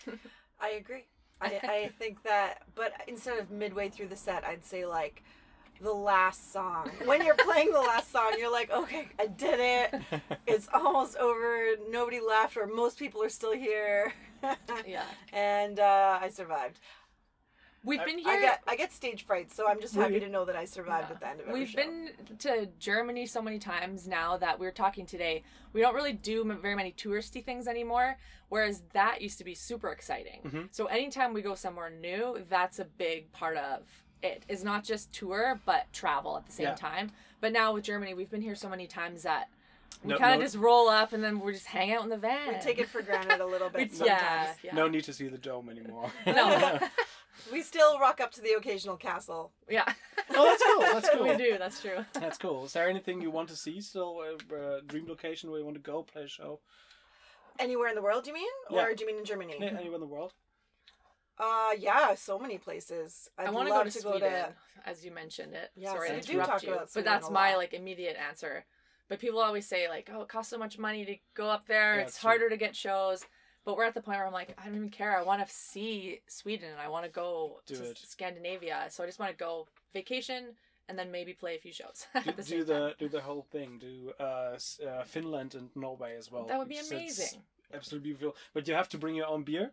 I 0.60 0.70
agree. 0.70 1.04
I, 1.40 1.60
I 1.62 1.90
think 1.98 2.22
that, 2.24 2.62
but 2.74 2.92
instead 3.06 3.38
of 3.38 3.50
midway 3.50 3.88
through 3.88 4.08
the 4.08 4.16
set, 4.16 4.44
I'd 4.44 4.64
say 4.64 4.84
like 4.84 5.22
the 5.80 5.92
last 5.92 6.52
song. 6.52 6.90
When 7.04 7.24
you're 7.24 7.34
playing 7.34 7.72
the 7.72 7.80
last 7.80 8.12
song, 8.12 8.32
you're 8.38 8.52
like, 8.52 8.70
okay, 8.70 9.08
I 9.18 9.26
did 9.26 9.60
it. 9.60 10.02
It's 10.46 10.68
almost 10.74 11.16
over. 11.16 11.76
Nobody 11.90 12.20
left, 12.20 12.56
or 12.56 12.66
most 12.66 12.98
people 12.98 13.22
are 13.22 13.28
still 13.28 13.52
here. 13.52 14.12
Yeah, 14.86 15.04
and 15.32 15.78
uh, 15.78 16.18
I 16.20 16.28
survived. 16.28 16.80
We've 17.84 18.00
I- 18.00 18.04
been 18.04 18.18
I 18.26 18.30
here. 18.32 18.40
get 18.40 18.62
I 18.66 18.76
get 18.76 18.92
stage 18.92 19.24
fright, 19.24 19.50
so 19.50 19.68
I'm 19.68 19.80
just 19.80 19.94
happy 19.94 20.14
Really? 20.14 20.26
to 20.26 20.32
know 20.32 20.44
that 20.44 20.56
I 20.56 20.64
survived 20.64 21.08
Yeah. 21.08 21.14
at 21.14 21.20
the 21.20 21.28
end 21.28 21.40
of 21.40 21.48
it. 21.48 21.52
We've 21.52 21.68
show. 21.68 21.76
been 21.76 22.10
to 22.40 22.66
Germany 22.78 23.26
so 23.26 23.40
many 23.42 23.58
times 23.58 24.06
now 24.06 24.36
that 24.38 24.58
we're 24.58 24.70
talking 24.72 25.06
today. 25.06 25.42
We 25.72 25.80
don't 25.80 25.94
really 25.94 26.12
do 26.12 26.44
very 26.60 26.74
many 26.74 26.92
touristy 26.92 27.44
things 27.44 27.66
anymore, 27.68 28.16
whereas 28.48 28.82
that 28.92 29.20
used 29.22 29.38
to 29.38 29.44
be 29.44 29.54
super 29.54 29.90
exciting. 29.90 30.40
Mhm. 30.44 30.68
So 30.74 30.86
anytime 30.86 31.32
we 31.32 31.42
go 31.42 31.54
somewhere 31.54 31.90
new, 31.90 32.44
that's 32.48 32.78
a 32.78 32.84
big 32.84 33.30
part 33.32 33.56
of 33.56 33.82
it. 34.22 34.44
Is 34.48 34.62
not 34.64 34.84
just 34.84 35.12
tour, 35.14 35.60
but 35.64 35.90
travel 35.92 36.36
at 36.36 36.44
the 36.46 36.52
same 36.52 36.66
Yeah. 36.66 36.74
time. 36.74 37.12
But 37.40 37.52
now 37.52 37.72
with 37.72 37.84
Germany, 37.84 38.12
we've 38.12 38.30
been 38.30 38.42
here 38.42 38.54
so 38.54 38.68
many 38.68 38.86
times 38.86 39.22
that 39.22 39.48
we 40.04 40.10
No- 40.10 40.18
kind 40.18 40.34
of 40.34 40.40
no- 40.40 40.44
just 40.46 40.56
roll 40.56 40.88
up 40.88 41.12
and 41.14 41.22
then 41.24 41.40
we 41.40 41.52
just 41.54 41.66
hang 41.66 41.92
out 41.94 42.02
in 42.04 42.10
the 42.10 42.16
van. 42.18 42.48
we 42.54 42.60
take 42.60 42.78
it 42.78 42.88
for 42.88 43.00
granted 43.02 43.40
a 43.40 43.46
little 43.46 43.68
bit 43.70 43.82
It's- 43.82 43.96
sometimes. 43.98 44.20
yeah, 44.20 44.54
yeah. 44.62 44.74
No 44.74 44.88
need 44.88 45.04
to 45.04 45.12
see 45.14 45.28
the 45.28 45.38
dome 45.38 45.68
anymore. 45.70 46.10
No. 46.26 46.78
We 47.52 47.62
still 47.62 47.98
rock 47.98 48.20
up 48.20 48.30
to 48.32 48.40
the 48.40 48.52
occasional 48.52 48.96
castle. 48.96 49.52
yeah. 49.68 49.84
Oh, 50.30 50.44
that's 50.44 50.62
cool, 50.64 50.80
that's 50.80 51.10
cool. 51.14 51.28
we 51.28 51.36
do. 51.36 51.58
That's 51.58 51.80
true. 51.80 52.04
That's 52.14 52.38
cool. 52.38 52.64
Is 52.64 52.72
there 52.72 52.88
anything 52.88 53.20
you 53.20 53.30
want 53.30 53.48
to 53.48 53.56
see 53.56 53.80
still? 53.80 54.20
A 54.22 54.54
uh, 54.54 54.80
dream 54.86 55.06
location 55.08 55.50
where 55.50 55.58
you 55.58 55.64
want 55.64 55.76
to 55.76 55.82
go 55.82 56.02
play 56.02 56.22
a 56.24 56.28
show? 56.28 56.60
Anywhere 57.58 57.88
in 57.88 57.94
the 57.94 58.02
world, 58.02 58.26
you 58.26 58.32
mean? 58.34 58.46
Yeah. 58.70 58.84
Or 58.86 58.94
do 58.94 59.02
you 59.02 59.06
mean 59.06 59.18
in 59.18 59.24
Germany? 59.24 59.54
Yeah, 59.60 59.66
Anywhere 59.68 59.94
in 59.96 60.00
the 60.00 60.06
world? 60.06 60.32
Uh, 61.38 61.70
yeah, 61.78 62.14
so 62.14 62.38
many 62.38 62.58
places. 62.58 63.28
I'd 63.38 63.48
I 63.48 63.50
want 63.50 63.68
to 63.68 63.74
love 63.74 63.84
go 63.84 63.90
to 63.90 63.94
to 63.96 64.00
Sweden, 64.02 64.20
go 64.20 64.28
to. 64.28 64.88
as 64.88 65.04
you 65.04 65.10
mentioned 65.10 65.54
it. 65.54 65.70
Yes, 65.74 65.92
Sorry 65.92 66.08
to 66.10 66.14
we 66.16 66.20
do 66.20 66.32
interrupt 66.32 66.50
talk 66.50 66.62
you, 66.62 66.72
about 66.74 66.90
but 66.94 67.04
that's 67.04 67.30
my 67.30 67.56
like 67.56 67.72
immediate 67.72 68.16
answer. 68.28 68.64
But 69.08 69.20
people 69.20 69.40
always 69.40 69.66
say 69.66 69.88
like, 69.88 70.10
"Oh, 70.12 70.22
it 70.22 70.28
costs 70.28 70.50
so 70.50 70.58
much 70.58 70.78
money 70.78 71.04
to 71.06 71.16
go 71.34 71.48
up 71.48 71.66
there. 71.66 71.96
Yeah, 71.96 72.02
it's 72.02 72.12
it's 72.12 72.20
true. 72.20 72.28
harder 72.28 72.50
to 72.50 72.56
get 72.58 72.76
shows." 72.76 73.24
But 73.64 73.76
we're 73.76 73.84
at 73.84 73.94
the 73.94 74.00
point 74.00 74.18
where 74.18 74.26
I'm 74.26 74.32
like, 74.32 74.56
I 74.58 74.64
don't 74.66 74.74
even 74.76 74.88
care. 74.88 75.16
I 75.16 75.22
want 75.22 75.46
to 75.46 75.52
see 75.54 76.20
Sweden. 76.28 76.70
And 76.70 76.80
I 76.80 76.88
want 76.88 77.04
to 77.04 77.10
go 77.10 77.60
Do 77.66 77.76
to 77.76 77.84
it. 77.90 77.98
Scandinavia. 77.98 78.86
So 78.90 79.02
I 79.02 79.06
just 79.06 79.18
want 79.18 79.30
to 79.32 79.36
go 79.36 79.66
vacation 79.92 80.54
and 80.88 80.98
then 80.98 81.10
maybe 81.12 81.32
play 81.32 81.56
a 81.56 81.58
few 81.58 81.72
shows. 81.72 82.06
Do, 82.24 82.32
the 82.32 82.42
do 82.42 82.64
the 82.64 82.94
do 82.98 83.08
the 83.08 83.20
whole 83.20 83.46
thing. 83.52 83.78
Do 83.78 84.12
uh, 84.18 84.22
uh, 84.88 85.04
Finland 85.04 85.54
and 85.54 85.68
Norway 85.76 86.16
as 86.16 86.32
well. 86.32 86.46
That 86.46 86.58
would 86.58 86.68
be 86.68 86.78
amazing. 86.78 87.42
Absolutely 87.72 88.10
beautiful. 88.10 88.36
But 88.54 88.66
you 88.66 88.74
have 88.74 88.88
to 88.88 88.98
bring 88.98 89.14
your 89.14 89.26
own 89.28 89.44
beer. 89.44 89.70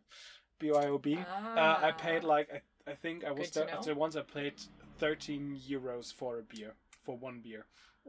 BYOB. 0.60 1.18
Uh, 1.18 1.80
I 1.88 1.92
paid 1.92 2.24
Ah. 2.24 2.28
like 2.28 2.50
I, 2.54 2.92
I 2.92 2.96
think 2.96 3.24
I 3.24 3.32
was 3.32 3.52
there 3.52 3.66
know. 3.68 3.94
once 3.96 4.16
I 4.16 4.22
paid 4.22 4.54
13 5.00 5.60
euros 5.70 6.14
for 6.14 6.40
a 6.40 6.44
beer 6.44 6.74
for 7.04 7.16
one 7.18 7.42
beer. 7.42 7.66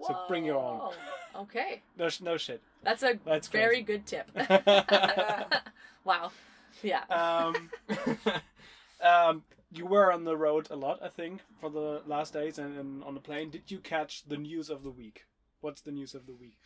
So 0.07 0.25
bring 0.29 0.45
your 0.45 0.57
own. 0.59 0.93
Okay, 1.37 1.83
No, 1.97 2.09
no 2.23 2.37
shit. 2.37 2.63
that's 2.83 3.03
a 3.03 3.19
That's 3.25 3.49
very 3.49 3.83
crazy. 3.83 4.01
good 4.01 4.07
tip. 4.07 4.31
wow. 6.05 6.31
Yeah. 6.83 7.03
um, 7.11 7.71
um, 9.03 9.43
you 9.73 9.87
were 9.87 10.13
on 10.13 10.25
the 10.25 10.37
road 10.37 10.69
a 10.71 10.77
lot, 10.77 11.01
I 11.03 11.09
think, 11.09 11.41
for 11.61 11.71
the 11.71 12.03
last 12.07 12.33
days 12.33 12.59
and, 12.59 12.79
and 12.79 13.05
on 13.05 13.15
the 13.15 13.21
plane. 13.21 13.51
Did 13.51 13.71
you 13.71 13.79
catch 13.79 14.25
the 14.25 14.37
news 14.37 14.71
of 14.71 14.83
the 14.83 14.91
week? 14.91 15.25
What's 15.61 15.81
the 15.83 15.91
news 15.93 16.15
of 16.15 16.27
the 16.27 16.35
week? 16.35 16.57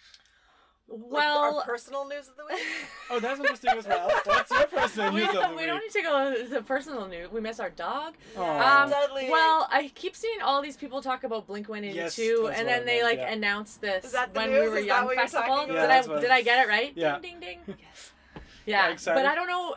Like, 0.92 1.10
Well, 1.10 1.56
our 1.58 1.64
personal 1.64 2.06
news 2.06 2.28
of 2.28 2.36
the 2.36 2.44
week. 2.52 2.62
Oh, 3.10 3.20
that's 3.20 3.40
interesting 3.40 3.70
as 3.76 3.86
well. 3.86 4.10
What's 4.24 4.50
your 4.50 4.66
personal 4.66 5.12
we, 5.12 5.20
news 5.20 5.28
of 5.28 5.34
the 5.34 5.40
don't, 5.40 5.56
we 5.56 5.66
don't 5.66 5.80
need 5.80 5.90
to 5.92 6.02
go 6.02 6.34
to 6.34 6.48
the 6.48 6.62
personal 6.62 7.06
news. 7.06 7.30
We 7.32 7.40
miss 7.40 7.60
our 7.60 7.70
dog. 7.70 8.14
Aw. 8.36 8.82
Um, 8.84 8.90
Dudley. 8.90 9.28
Well, 9.30 9.68
I 9.70 9.90
keep 9.94 10.14
seeing 10.16 10.40
all 10.42 10.62
these 10.62 10.76
people 10.76 11.02
talk 11.02 11.24
about 11.24 11.46
Blink 11.46 11.68
One 11.68 11.84
Eighty 11.84 11.96
Yes, 11.96 12.16
Two, 12.16 12.50
and 12.54 12.66
then 12.68 12.84
they 12.86 13.00
meant, 13.00 13.04
like 13.04 13.18
yeah. 13.18 13.32
announced 13.32 13.80
this 13.80 14.04
Is 14.04 14.12
that 14.12 14.32
the 14.32 14.40
when 14.40 14.50
news? 14.50 14.62
we 14.62 14.68
were 14.68 14.78
Is 14.78 14.86
young 14.86 15.14
festival. 15.14 15.66
Yeah, 15.68 16.02
did 16.02 16.10
I 16.10 16.20
did 16.20 16.30
I 16.30 16.42
get 16.42 16.66
it 16.66 16.68
right? 16.68 16.92
Yeah. 16.94 17.18
Ding 17.18 17.40
ding 17.40 17.58
ding. 17.66 17.76
Yes. 17.78 18.12
Yeah, 18.64 18.92
excited. 18.92 19.20
but 19.20 19.26
I 19.26 19.34
don't 19.34 19.48
know. 19.48 19.74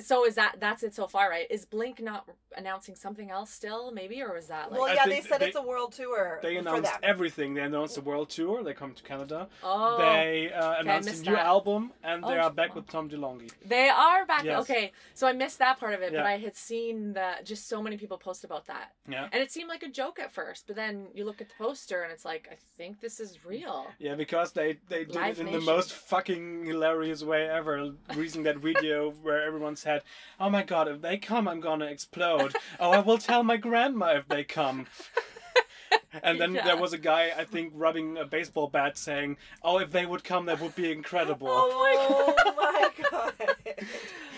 So 0.00 0.24
is 0.24 0.36
that 0.36 0.56
that's 0.60 0.82
it 0.82 0.94
so 0.94 1.06
far, 1.08 1.28
right? 1.28 1.46
Is 1.50 1.64
Blink 1.64 2.00
not 2.00 2.28
announcing 2.56 2.94
something 2.94 3.30
else 3.30 3.50
still, 3.50 3.90
maybe, 3.90 4.22
or 4.22 4.32
was 4.34 4.46
that 4.46 4.70
like? 4.70 4.80
well, 4.80 4.94
yeah, 4.94 5.06
they 5.06 5.20
said 5.20 5.40
they- 5.40 5.46
it's 5.48 5.56
a 5.56 5.62
world 5.62 5.92
tour 5.92 6.38
They 6.42 6.54
for 6.54 6.60
announced 6.60 6.92
them. 6.92 7.00
everything. 7.02 7.54
They 7.54 7.62
announced 7.62 7.94
the 7.96 8.00
world 8.02 8.30
tour. 8.30 8.62
They 8.62 8.74
come 8.74 8.92
to 8.94 9.02
Canada. 9.02 9.48
oh, 9.64 9.98
They 9.98 10.52
uh, 10.52 10.80
announced 10.80 11.08
a 11.22 11.30
new 11.30 11.36
that. 11.36 11.46
album, 11.46 11.92
and 12.04 12.22
they 12.22 12.28
Oh, 12.38 12.42
are 12.46 12.50
back 12.50 12.68
fuck. 12.68 12.76
with 12.76 12.86
Tom 12.88 13.10
DeLonge. 13.10 13.50
They 13.64 13.88
are 13.88 14.24
back. 14.26 14.44
Yes. 14.44 14.60
Okay, 14.62 14.92
so 15.14 15.26
I 15.26 15.32
missed 15.32 15.58
that 15.58 15.80
part 15.80 15.94
of 15.94 16.02
it, 16.02 16.12
Yeah. 16.12 16.20
but 16.20 16.26
I 16.26 16.36
had 16.38 16.54
seen 16.56 17.14
that 17.14 17.44
just 17.44 17.68
so 17.68 17.82
many 17.82 17.96
people 17.96 18.18
post 18.18 18.44
about 18.44 18.66
that, 18.66 18.92
Yeah. 19.08 19.28
and 19.32 19.42
it 19.42 19.50
seemed 19.50 19.68
like 19.68 19.82
a 19.82 19.88
joke 19.88 20.18
at 20.20 20.30
first. 20.32 20.66
But 20.68 20.76
then 20.76 21.08
you 21.14 21.24
look 21.24 21.40
at 21.40 21.48
the 21.48 21.54
poster, 21.56 22.02
and 22.02 22.12
it's 22.12 22.24
like, 22.24 22.48
I 22.50 22.56
think 22.76 23.00
this 23.00 23.18
is 23.18 23.44
real. 23.44 23.86
Yeah, 23.98 24.14
because 24.14 24.52
they 24.52 24.78
they 24.88 25.04
did 25.04 25.14
Live 25.16 25.38
it 25.38 25.40
in 25.40 25.46
Nation. 25.46 25.60
the 25.60 25.66
most 25.72 25.92
fucking 25.92 26.64
hilarious 26.66 27.22
way 27.24 27.48
ever, 27.48 27.94
releasing 28.10 28.42
that 28.44 28.58
video 28.58 29.10
where 29.10 29.42
everyone 29.42 29.71
said, 29.76 30.02
"Oh 30.40 30.50
my 30.50 30.62
god, 30.62 30.88
if 30.88 31.00
they 31.00 31.16
come, 31.18 31.46
I'm 31.48 31.60
gonna 31.60 31.86
explode." 31.86 32.54
oh, 32.80 32.90
I 32.90 33.00
will 33.00 33.18
tell 33.18 33.42
my 33.42 33.56
grandma 33.56 34.12
if 34.16 34.28
they 34.28 34.44
come. 34.44 34.86
and 36.22 36.40
then 36.40 36.54
Yeah. 36.54 36.64
there 36.64 36.76
was 36.76 36.92
a 36.92 36.98
guy, 36.98 37.32
I 37.36 37.44
think, 37.44 37.72
rubbing 37.76 38.18
a 38.18 38.24
baseball 38.24 38.68
bat, 38.68 38.96
saying, 38.98 39.36
"Oh, 39.62 39.78
if 39.78 39.90
they 39.92 40.06
would 40.06 40.24
come, 40.24 40.46
that 40.46 40.60
would 40.60 40.74
be 40.74 40.90
incredible." 40.92 41.48
Oh 41.50 41.68
my 41.82 41.96
oh 41.98 42.94
god. 43.10 43.32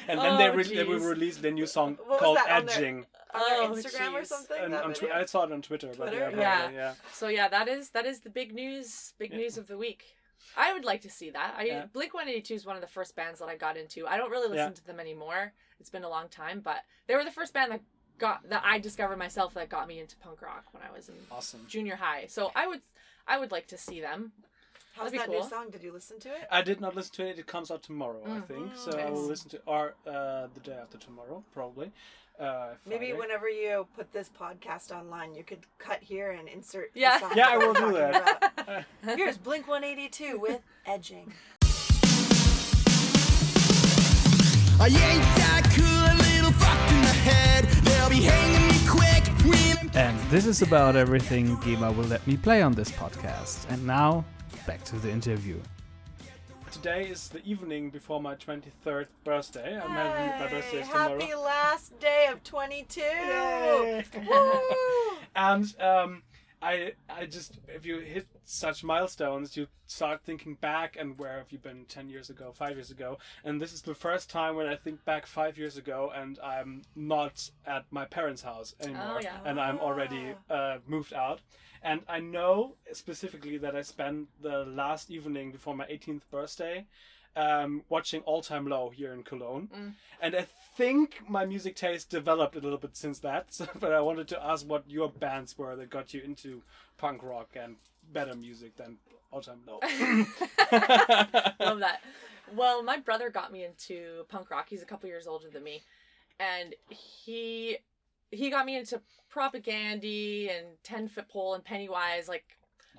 and 0.08 0.20
then 0.20 0.38
they, 0.38 0.48
Oh, 0.48 0.54
re- 0.54 0.62
they 0.64 0.84
will 0.84 1.00
jeez. 1.00 1.08
release 1.08 1.36
their 1.38 1.52
new 1.52 1.66
song 1.66 1.96
What 1.96 2.08
was 2.10 2.18
called 2.20 2.36
that 2.38 2.50
on 2.50 2.66
their- 2.66 2.76
"Edging." 2.76 3.06
On 3.34 3.40
Oh, 3.46 3.72
Instagram 3.74 4.12
or 4.14 4.24
something? 4.24 4.56
And 4.62 4.74
on 4.74 4.94
twi- 4.94 5.08
video? 5.08 5.14
I 5.22 5.24
saw 5.24 5.42
it 5.42 5.50
on 5.50 5.60
Twitter, 5.60 5.90
but 5.98 6.12
yeah, 6.14 6.30
Yeah. 6.30 6.70
yeah. 6.70 6.94
So 7.12 7.26
yeah, 7.26 7.48
that 7.48 7.66
is 7.66 7.90
that 7.90 8.06
is 8.06 8.20
the 8.20 8.30
big 8.30 8.54
news. 8.54 9.12
Big 9.18 9.32
Yeah. 9.32 9.38
news 9.38 9.58
of 9.58 9.66
the 9.66 9.76
week. 9.76 10.16
I 10.56 10.72
would 10.72 10.84
like 10.84 11.00
to 11.02 11.10
see 11.10 11.30
that. 11.30 11.54
I 11.56 11.64
Yeah. 11.64 11.86
Blink 11.86 12.14
One 12.14 12.28
Eighty 12.28 12.40
Two 12.42 12.54
is 12.54 12.64
one 12.66 12.76
of 12.76 12.82
the 12.82 12.88
first 12.88 13.16
bands 13.16 13.40
that 13.40 13.48
I 13.48 13.56
got 13.56 13.76
into. 13.76 14.06
I 14.06 14.16
don't 14.16 14.30
really 14.30 14.48
listen 14.48 14.68
Yeah. 14.72 14.74
to 14.74 14.84
them 14.86 15.00
anymore. 15.00 15.52
It's 15.80 15.90
been 15.90 16.04
a 16.04 16.08
long 16.08 16.28
time, 16.28 16.60
but 16.60 16.84
they 17.06 17.16
were 17.16 17.24
the 17.24 17.30
first 17.32 17.52
band 17.52 17.72
that 17.72 17.80
got 18.18 18.48
that 18.48 18.62
I 18.64 18.78
discovered 18.78 19.16
myself 19.16 19.54
that 19.54 19.68
got 19.68 19.88
me 19.88 19.98
into 19.98 20.16
punk 20.18 20.40
rock 20.42 20.72
when 20.72 20.82
I 20.82 20.90
was 20.92 21.08
in 21.08 21.16
Awesome. 21.30 21.66
junior 21.66 21.96
high. 21.96 22.26
So 22.26 22.52
I 22.54 22.66
would 22.68 22.82
I 23.26 23.38
would 23.38 23.50
like 23.50 23.66
to 23.68 23.78
see 23.78 24.00
them. 24.00 24.32
How's 24.94 25.10
That'd 25.10 25.20
that 25.28 25.32
be 25.32 25.40
new 25.42 25.48
song? 25.48 25.70
Did 25.70 25.82
you 25.82 25.90
listen 25.90 26.20
to 26.20 26.28
it? 26.28 26.46
I 26.52 26.62
did 26.62 26.80
not 26.80 26.94
listen 26.94 27.14
to 27.16 27.26
it. 27.26 27.38
It 27.40 27.46
comes 27.48 27.72
out 27.72 27.82
tomorrow, 27.82 28.22
I 28.24 28.38
Mm. 28.38 28.46
think. 28.46 28.72
Mm, 28.72 28.76
So 28.76 28.96
I 28.96 29.10
will 29.10 29.22
listen 29.26 29.50
to 29.50 29.60
or 29.66 29.94
uh, 30.06 30.46
the 30.54 30.60
day 30.62 30.74
after 30.74 30.98
tomorrow, 30.98 31.42
probably. 31.52 31.90
Uh, 32.38 32.74
Maybe 32.84 33.12
whenever 33.12 33.48
you 33.48 33.86
put 33.96 34.12
this 34.12 34.28
podcast 34.28 34.90
online, 34.90 35.34
you 35.34 35.44
could 35.44 35.60
cut 35.78 36.02
here 36.02 36.32
and 36.32 36.48
insert. 36.48 36.90
Yeah. 36.94 37.20
song 37.20 37.32
Yeah, 37.36 37.48
I 37.50 37.56
will 37.56 37.74
do 37.74 37.92
that. 37.92 38.86
Here's 39.16 39.38
Blink 39.38 39.68
182 39.68 40.38
with 40.38 40.60
Edging. 40.84 41.32
I 44.80 44.88
ain't 44.88 45.22
that 45.38 45.62
cool, 45.76 45.86
a 45.86 46.14
little 46.34 46.52
fucked 46.52 46.92
in 46.92 47.00
the 47.02 47.06
head. 47.06 47.64
They'll 47.84 48.10
be 48.10 48.20
hanging 48.20 48.66
me 48.66 48.78
quick 48.88 49.94
And 49.94 50.18
this 50.28 50.44
is 50.46 50.62
about 50.62 50.96
everything 50.96 51.56
GEMA 51.60 51.92
will 51.92 52.04
let 52.04 52.26
me 52.26 52.36
play 52.36 52.62
on 52.62 52.72
this 52.72 52.90
podcast. 52.90 53.70
And 53.70 53.86
now, 53.86 54.24
back 54.66 54.82
to 54.84 54.96
the 54.96 55.10
interview. 55.10 55.60
Today 56.84 57.06
is 57.06 57.28
the 57.28 57.42
evening 57.46 57.88
before 57.88 58.20
my 58.20 58.34
23rd 58.34 59.06
birthday. 59.24 59.80
I'm 59.80 59.88
having 59.88 60.38
my 60.38 60.48
birthday 60.48 60.82
Hey, 60.82 60.86
tomorrow. 60.86 61.18
happy 61.18 61.34
last 61.34 61.98
day 61.98 62.28
of 62.30 62.44
22. 62.44 63.00
Yay. 63.00 64.04
Woo! 64.28 64.60
and 65.34 65.80
um, 65.80 66.22
I, 66.64 66.92
I 67.10 67.26
just 67.26 67.58
if 67.68 67.84
you 67.84 67.98
hit 67.98 68.26
such 68.44 68.82
milestones, 68.82 69.56
you 69.56 69.66
start 69.86 70.22
thinking 70.24 70.54
back 70.54 70.96
and 70.98 71.18
where 71.18 71.36
have 71.38 71.52
you 71.52 71.58
been 71.58 71.84
ten 71.86 72.08
years 72.08 72.30
ago, 72.30 72.52
five 72.52 72.74
years 72.76 72.90
ago, 72.90 73.18
and 73.44 73.60
this 73.60 73.72
is 73.74 73.82
the 73.82 73.94
first 73.94 74.30
time 74.30 74.56
when 74.56 74.66
I 74.66 74.76
think 74.76 75.04
back 75.04 75.26
five 75.26 75.58
years 75.58 75.76
ago, 75.76 76.10
and 76.14 76.38
I'm 76.42 76.82
not 76.96 77.50
at 77.66 77.84
my 77.90 78.06
parents' 78.06 78.42
house 78.42 78.74
anymore, 78.80 79.16
Oh, 79.16 79.20
yeah. 79.20 79.38
and 79.44 79.60
I'm 79.60 79.78
already 79.78 80.34
uh, 80.48 80.78
moved 80.86 81.12
out. 81.12 81.40
And 81.82 82.00
I 82.08 82.20
know 82.20 82.76
specifically 82.92 83.58
that 83.58 83.76
I 83.76 83.82
spent 83.82 84.28
the 84.40 84.64
last 84.64 85.10
evening 85.10 85.52
before 85.52 85.76
my 85.76 85.84
18th 85.86 86.22
birthday 86.30 86.86
um, 87.36 87.82
watching 87.88 88.20
All 88.22 88.42
Time 88.42 88.66
Low 88.66 88.90
here 88.90 89.12
in 89.12 89.22
Cologne. 89.22 89.68
Mm. 89.74 89.92
And 90.20 90.36
I 90.36 90.46
think 90.76 91.20
my 91.28 91.44
music 91.44 91.76
taste 91.76 92.10
developed 92.10 92.56
a 92.56 92.60
little 92.60 92.78
bit 92.78 92.96
since 92.96 93.18
that. 93.20 93.52
So, 93.52 93.66
but 93.80 93.92
I 93.92 94.00
wanted 94.00 94.28
to 94.28 94.44
ask 94.44 94.66
what 94.66 94.84
your 94.88 95.08
bands 95.08 95.56
were 95.58 95.76
that 95.76 95.90
got 95.90 96.14
you 96.14 96.22
into 96.22 96.62
punk 96.98 97.22
rock 97.22 97.50
and 97.60 97.76
better 98.12 98.34
music 98.34 98.76
than 98.76 98.98
All 99.30 99.40
Time 99.40 99.60
Low. 99.66 99.80
Love 101.60 101.80
that. 101.80 102.00
Well, 102.54 102.82
my 102.82 102.98
brother 102.98 103.30
got 103.30 103.52
me 103.52 103.64
into 103.64 104.24
punk 104.28 104.50
rock. 104.50 104.66
He's 104.68 104.82
a 104.82 104.86
couple 104.86 105.08
years 105.08 105.26
older 105.26 105.48
than 105.50 105.64
me, 105.64 105.82
and 106.38 106.74
he 106.90 107.78
he 108.30 108.50
got 108.50 108.66
me 108.66 108.76
into 108.76 109.00
Propagandhi 109.32 110.50
and 110.50 110.66
Ten 110.82 111.08
Foot 111.08 111.28
Pole 111.28 111.54
and 111.54 111.64
Pennywise, 111.64 112.28
like 112.28 112.44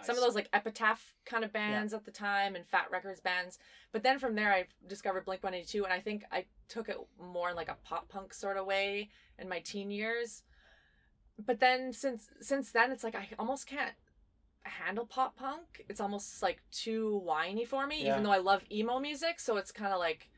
some 0.03 0.15
of 0.15 0.21
those 0.21 0.35
like 0.35 0.49
epitaph 0.53 1.13
kind 1.25 1.43
of 1.43 1.53
bands 1.53 1.93
at 1.93 2.05
the 2.05 2.11
time 2.11 2.55
and 2.55 2.65
Fat 2.67 2.87
Wreck 2.91 3.03
Chords 3.03 3.21
bands. 3.21 3.59
But 3.91 4.03
then 4.03 4.19
from 4.19 4.35
there, 4.35 4.51
I 4.51 4.65
discovered 4.87 5.25
Blink 5.25 5.43
One 5.43 5.53
Eighty 5.53 5.65
Two, 5.65 5.83
and 5.85 5.93
I 5.93 5.99
think 5.99 6.23
I 6.31 6.45
took 6.67 6.89
it 6.89 6.97
more 7.21 7.49
in 7.49 7.55
like 7.55 7.69
a 7.69 7.77
pop 7.83 8.09
punk 8.09 8.33
sort 8.33 8.57
of 8.57 8.65
way 8.65 9.09
in 9.39 9.47
my 9.49 9.59
teen 9.59 9.91
years. 9.91 10.43
But 11.43 11.59
then 11.59 11.91
since 11.93 12.29
since 12.41 12.71
then, 12.71 12.91
it's 12.91 13.03
like 13.03 13.15
I 13.15 13.29
almost 13.39 13.67
can't 13.67 13.93
handle 14.63 15.05
pop 15.05 15.35
punk. 15.35 15.85
It's 15.89 16.01
almost 16.01 16.41
like 16.41 16.61
too 16.71 17.17
whiny 17.23 17.65
for 17.65 17.85
me, 17.87 18.03
Yeah. 18.03 18.13
even 18.13 18.23
though 18.23 18.31
I 18.31 18.39
love 18.39 18.63
emo 18.71 18.99
music. 18.99 19.39
So 19.39 19.57
it's 19.57 19.71
kind 19.71 19.93
of 19.93 19.99
like 19.99 20.29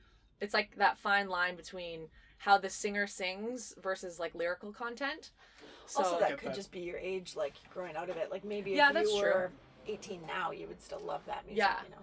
it's 0.42 0.54
like 0.54 0.76
that 0.78 0.98
fine 0.98 1.30
line 1.30 1.56
between 1.56 2.10
how 2.40 2.58
the 2.58 2.70
singer 2.70 3.08
sings 3.08 3.74
versus 3.82 4.20
like 4.20 4.36
lyrical 4.36 4.72
content. 4.72 5.32
So 5.88 6.04
also, 6.04 6.20
that 6.20 6.38
could 6.38 6.50
that. 6.50 6.56
just 6.56 6.72
be 6.72 6.82
your 6.82 6.98
age, 6.98 7.36
like 7.36 7.54
growing 7.74 7.96
out 7.96 8.10
of 8.10 8.18
it. 8.18 8.30
Like 8.32 8.44
maybe 8.44 8.72
Yeah, 8.72 8.90
if 8.90 8.94
that's 8.94 9.12
you 9.12 9.22
true. 9.22 9.30
were 9.32 9.52
18 9.88 10.22
now, 10.28 10.52
you 10.52 10.68
would 10.68 10.82
still 10.82 11.00
love 11.00 11.22
that 11.28 11.46
music. 11.46 11.58
Yeah. 11.60 11.78
You 11.84 11.92
know. 11.96 12.02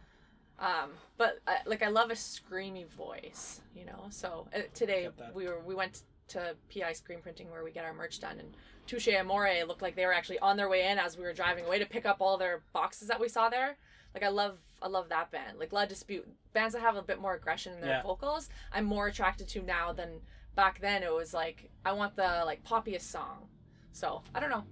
Um, 0.58 0.90
but 1.18 1.40
uh, 1.46 1.52
like 1.66 1.82
I 1.82 1.88
love 1.88 2.10
a 2.10 2.14
screamy 2.14 2.86
voice, 2.88 3.60
you 3.74 3.84
know. 3.84 4.06
So 4.10 4.46
uh, 4.56 4.60
today 4.72 5.02
Get 5.02 5.18
that. 5.18 5.34
we 5.34 5.46
were 5.46 5.60
we 5.60 5.74
went 5.74 6.02
to 6.28 6.56
PI 6.72 6.92
Screen 6.94 7.20
Printing 7.20 7.50
where 7.50 7.62
we 7.64 7.70
get 7.72 7.84
our 7.84 7.92
merch 7.92 8.20
done, 8.20 8.38
and 8.38 8.56
Touche 8.86 9.08
Amore 9.08 9.50
looked 9.66 9.82
like 9.82 9.96
they 9.96 10.06
were 10.06 10.14
actually 10.14 10.38
on 10.38 10.56
their 10.56 10.68
way 10.68 10.86
in 10.86 10.98
as 10.98 11.16
we 11.18 11.24
were 11.24 11.32
driving 11.32 11.66
away 11.66 11.78
to 11.80 11.86
pick 11.86 12.06
up 12.06 12.18
all 12.20 12.38
their 12.38 12.62
boxes 12.72 13.08
that 13.08 13.20
we 13.20 13.28
saw 13.28 13.48
there. 13.48 13.76
Like 14.14 14.22
I 14.22 14.28
love 14.28 14.58
I 14.80 14.86
love 14.88 15.08
that 15.08 15.30
band. 15.32 15.58
Like 15.58 15.72
La 15.72 15.86
Dispute 15.86 16.26
bands 16.52 16.72
that 16.74 16.80
have 16.82 16.96
a 16.96 17.02
bit 17.02 17.20
more 17.20 17.34
aggression 17.34 17.74
in 17.74 17.80
their 17.80 17.90
Yeah. 17.90 18.02
vocals. 18.02 18.48
I'm 18.72 18.84
more 18.84 19.08
attracted 19.08 19.48
to 19.48 19.62
now 19.62 19.92
than 19.92 20.20
back 20.54 20.80
then. 20.80 21.02
It 21.02 21.12
was 21.12 21.34
like 21.34 21.68
I 21.84 21.92
want 21.92 22.14
the 22.14 22.42
like 22.46 22.62
poppiest 22.64 23.02
song. 23.10 23.48
So 23.94 24.22
I 24.34 24.40
don't 24.40 24.50
know. 24.50 24.64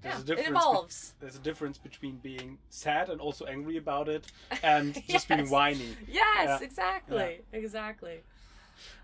There's 0.00 0.14
a 0.14 0.16
yeah, 0.16 0.22
it 0.22 0.26
difference 0.26 0.48
be- 0.48 0.54
evolves. 0.56 1.14
There's 1.20 1.36
a 1.36 1.40
difference 1.40 1.76
between 1.76 2.16
being 2.18 2.56
sad 2.70 3.10
and 3.10 3.20
also 3.20 3.44
angry 3.44 3.76
about 3.76 4.08
it 4.08 4.24
and 4.62 4.94
just 5.08 5.28
being 5.28 5.50
whiny. 5.50 5.94
Yes, 6.08 6.24
Yeah. 6.46 6.58
exactly, 6.62 7.40
exactly. 7.52 8.20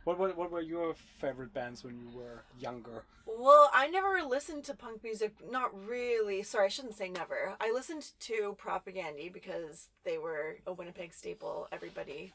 What, 0.04 0.18
what 0.18 0.38
what 0.38 0.50
were 0.50 0.62
your 0.62 0.94
favorite 0.94 1.52
bands 1.52 1.84
when 1.84 1.98
you 1.98 2.08
were 2.16 2.44
younger? 2.58 3.02
Well, 3.26 3.70
I 3.74 3.88
never 3.88 4.22
listened 4.26 4.64
to 4.64 4.74
punk 4.74 5.02
music. 5.04 5.34
Not 5.50 5.70
really. 5.86 6.42
Sorry, 6.44 6.66
I 6.66 6.68
shouldn't 6.68 6.94
say 6.94 7.08
never. 7.10 7.56
I 7.60 7.72
listened 7.72 8.12
to 8.20 8.56
Propagandhi 8.58 9.30
because 9.32 9.88
they 10.04 10.16
were 10.16 10.58
a 10.66 10.72
Winnipeg 10.72 11.12
staple. 11.12 11.68
Everybody 11.72 12.32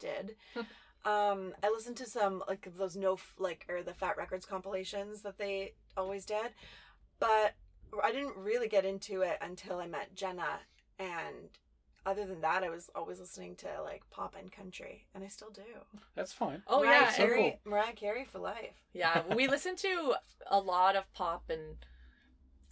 did. 0.00 0.36
um, 1.04 1.54
I 1.62 1.70
listened 1.72 1.96
to 1.98 2.06
some 2.06 2.42
like 2.48 2.68
those 2.76 2.96
no 2.96 3.14
F- 3.14 3.34
like 3.38 3.66
or 3.68 3.82
the 3.82 3.94
Fat 3.94 4.16
Wreck 4.16 4.30
Chords 4.30 4.46
compilations 4.46 5.22
that 5.22 5.38
they 5.38 5.74
always 5.96 6.24
did, 6.24 6.52
but 7.18 7.54
I 8.02 8.12
didn't 8.12 8.36
really 8.36 8.68
get 8.68 8.84
into 8.84 9.22
it 9.22 9.38
until 9.40 9.78
I 9.78 9.86
met 9.86 10.14
Jenna. 10.14 10.60
And 10.98 11.50
other 12.06 12.26
than 12.26 12.40
that, 12.40 12.64
I 12.64 12.70
was 12.70 12.90
always 12.94 13.20
listening 13.20 13.56
to 13.56 13.68
like 13.82 14.02
pop 14.10 14.34
and 14.38 14.50
country, 14.50 15.06
and 15.14 15.22
I 15.22 15.28
still 15.28 15.50
do. 15.50 15.62
That's 16.14 16.32
fine. 16.32 16.62
Oh 16.66 16.80
Mariah 16.80 17.00
yeah, 17.00 17.10
so 17.10 17.26
Carey, 17.26 17.60
cool. 17.64 17.72
Mariah 17.72 17.92
Carey 17.92 18.24
for 18.24 18.38
life. 18.38 18.82
Yeah, 18.92 19.22
we 19.34 19.48
listen 19.48 19.76
to 19.76 20.14
a 20.50 20.58
lot 20.58 20.96
of 20.96 21.12
pop 21.12 21.50
and 21.50 21.76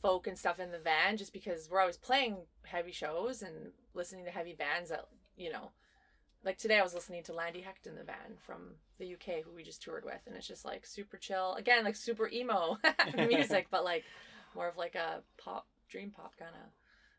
folk 0.03 0.27
and 0.27 0.39
stuff 0.39 0.61
in 0.61 0.71
the 0.71 0.79
van 0.79 1.17
just 1.17 1.33
because 1.33 1.69
we're 1.71 1.81
always 1.81 1.97
playing 1.97 2.37
heavy 2.63 2.93
shows 2.93 3.43
and 3.43 3.73
listening 3.95 4.25
to 4.25 4.31
heavy 4.31 4.55
bands 4.55 4.91
that, 4.91 5.07
you 5.37 5.51
know, 5.51 5.71
like 6.49 6.57
today 6.57 6.79
I 6.79 6.83
was 6.83 6.95
listening 6.95 7.23
to 7.25 7.35
Lande 7.35 7.57
Hekt 7.57 7.87
in 7.87 7.95
the 7.95 8.03
van 8.03 8.39
from 8.41 8.77
the 8.99 9.13
UK 9.13 9.45
who 9.45 9.55
we 9.55 9.63
just 9.63 9.83
toured 9.83 10.03
with 10.03 10.23
and 10.27 10.35
it's 10.35 10.49
just 10.49 10.65
like 10.65 10.87
super 10.87 11.19
chill. 11.19 11.55
Again, 11.59 11.85
like 11.85 11.95
super 11.95 12.27
emo 12.27 12.79
music, 13.19 13.67
but 13.71 13.85
like 13.85 14.03
more 14.55 14.67
of 14.67 14.79
like 14.79 14.95
a 14.95 15.21
pop 15.37 15.67
dream 15.91 16.11
pop 16.11 16.33
kind 16.39 16.55
of 16.55 16.71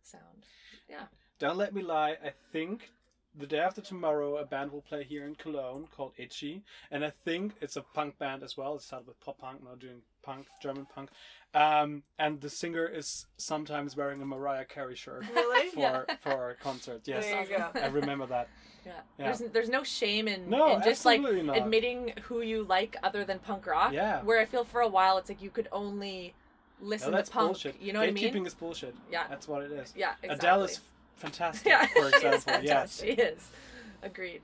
sound. 0.01 0.47
Yeah. 0.89 1.03
Don't 1.37 1.57
let 1.57 1.75
me 1.75 1.83
lie. 1.83 2.17
I 2.25 2.31
think 2.51 2.89
the 3.37 3.45
day 3.45 3.59
after 3.59 3.81
tomorrow, 3.81 4.37
a 4.37 4.45
band 4.45 4.71
will 4.71 4.81
play 4.81 5.03
here 5.03 5.27
in 5.27 5.35
Cologne 5.35 5.87
called 5.95 6.13
Itchy, 6.17 6.63
and 6.89 7.05
I 7.05 7.11
think 7.23 7.53
it's 7.61 7.75
a 7.75 7.83
punk 7.83 8.17
band 8.17 8.41
as 8.41 8.57
well. 8.57 8.77
It 8.77 8.81
started 8.81 9.07
with 9.07 9.19
pop 9.19 9.37
punk, 9.37 9.63
now 9.63 9.75
doing 9.75 10.01
punk, 10.23 10.47
German 10.61 10.85
punk. 10.93 11.09
Um, 11.53 12.03
and 12.19 12.39
the 12.41 12.49
singer 12.49 12.85
is 12.85 13.25
sometimes 13.37 13.97
wearing 13.97 14.21
a 14.21 14.25
Mariah 14.25 14.65
Carey 14.65 14.95
shirt 14.95 15.25
Really? 15.33 15.69
for 15.71 16.05
for 16.21 16.49
a 16.51 16.55
concert. 16.55 17.01
Yes, 17.05 17.25
There 17.25 17.41
you 17.43 17.57
go. 17.57 17.69
I 17.75 17.87
remember 17.87 18.27
that. 18.27 18.47
Yeah. 18.85 18.93
Yeah. 19.17 19.25
There's 19.35 19.51
there's 19.51 19.69
no 19.69 19.83
shame 19.83 20.27
in, 20.27 20.49
No, 20.49 20.75
in 20.75 20.83
just 20.83 21.05
like 21.05 21.21
not. 21.21 21.57
admitting 21.57 22.13
who 22.23 22.41
you 22.41 22.63
like 22.63 22.95
other 23.03 23.23
than 23.25 23.39
punk 23.39 23.65
rock. 23.65 23.93
Yeah. 23.93 24.21
Where 24.21 24.39
I 24.39 24.45
feel 24.45 24.63
for 24.63 24.81
a 24.81 24.87
while 24.87 25.17
it's 25.17 25.29
like 25.29 25.41
you 25.41 25.49
could 25.49 25.67
only 25.71 26.33
No, 26.81 26.87
listen 26.89 27.11
that's 27.11 27.29
to 27.29 27.33
punk. 27.35 27.47
bullshit. 27.47 27.81
You 27.81 27.93
know 27.93 27.99
what 27.99 28.09
I 28.09 28.11
Gatekeeping 28.13 28.33
mean? 28.35 28.45
is 28.45 28.53
bullshit. 28.53 28.95
Yeah. 29.11 29.23
that's 29.27 29.47
what 29.47 29.63
it 29.63 29.71
is. 29.71 29.93
Yeah, 29.97 30.11
exactly. 30.21 30.47
Adele 30.49 30.63
is 30.63 30.79
fantastic, 31.17 31.67
yeah, 31.67 31.87
for 31.87 32.11
she 32.19 32.27
is 32.27 32.33
example. 32.35 32.63
yes. 32.63 32.99
fantastic. 33.01 33.07
She 33.07 33.15
is. 33.23 33.49
Agreed. 34.01 34.41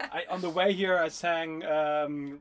I, 0.00 0.24
on 0.28 0.40
the 0.40 0.50
way 0.50 0.72
here, 0.72 0.98
I 0.98 1.08
sang 1.08 1.64
um, 1.64 2.40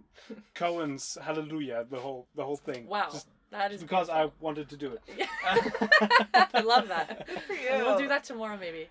Cohen's 0.53 1.17
"Hallelujah" 1.21 1.85
the 1.89 1.99
whole 1.99 2.27
the 2.35 2.43
whole 2.43 2.57
thing. 2.57 2.87
wow. 2.87 3.09
Just 3.11 3.27
that 3.51 3.73
is 3.73 3.81
because 3.81 4.09
I 4.09 4.29
wanted 4.39 4.69
to 4.69 4.77
do 4.77 4.93
it. 4.93 5.27
I 6.53 6.61
love 6.61 6.87
that. 6.87 7.27
Good 7.27 7.41
for 7.41 7.53
And 7.73 7.83
We'll 7.85 7.97
do 7.97 8.07
that 8.07 8.23
tomorrow 8.23 8.57
maybe. 8.57 8.87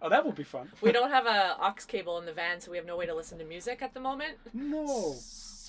Oh, 0.00 0.08
that 0.08 0.24
would 0.24 0.34
be 0.36 0.44
fun. 0.44 0.68
We 0.82 0.92
don't 0.92 1.10
have 1.10 1.26
a 1.26 1.56
aux 1.60 1.74
cable 1.88 2.18
in 2.18 2.26
the 2.26 2.32
van, 2.32 2.60
so 2.60 2.70
we 2.70 2.76
have 2.76 2.86
no 2.86 2.96
way 2.96 3.06
to 3.06 3.14
listen 3.14 3.38
to 3.38 3.44
music 3.44 3.82
at 3.82 3.94
the 3.94 4.00
moment. 4.00 4.36
No. 4.52 5.16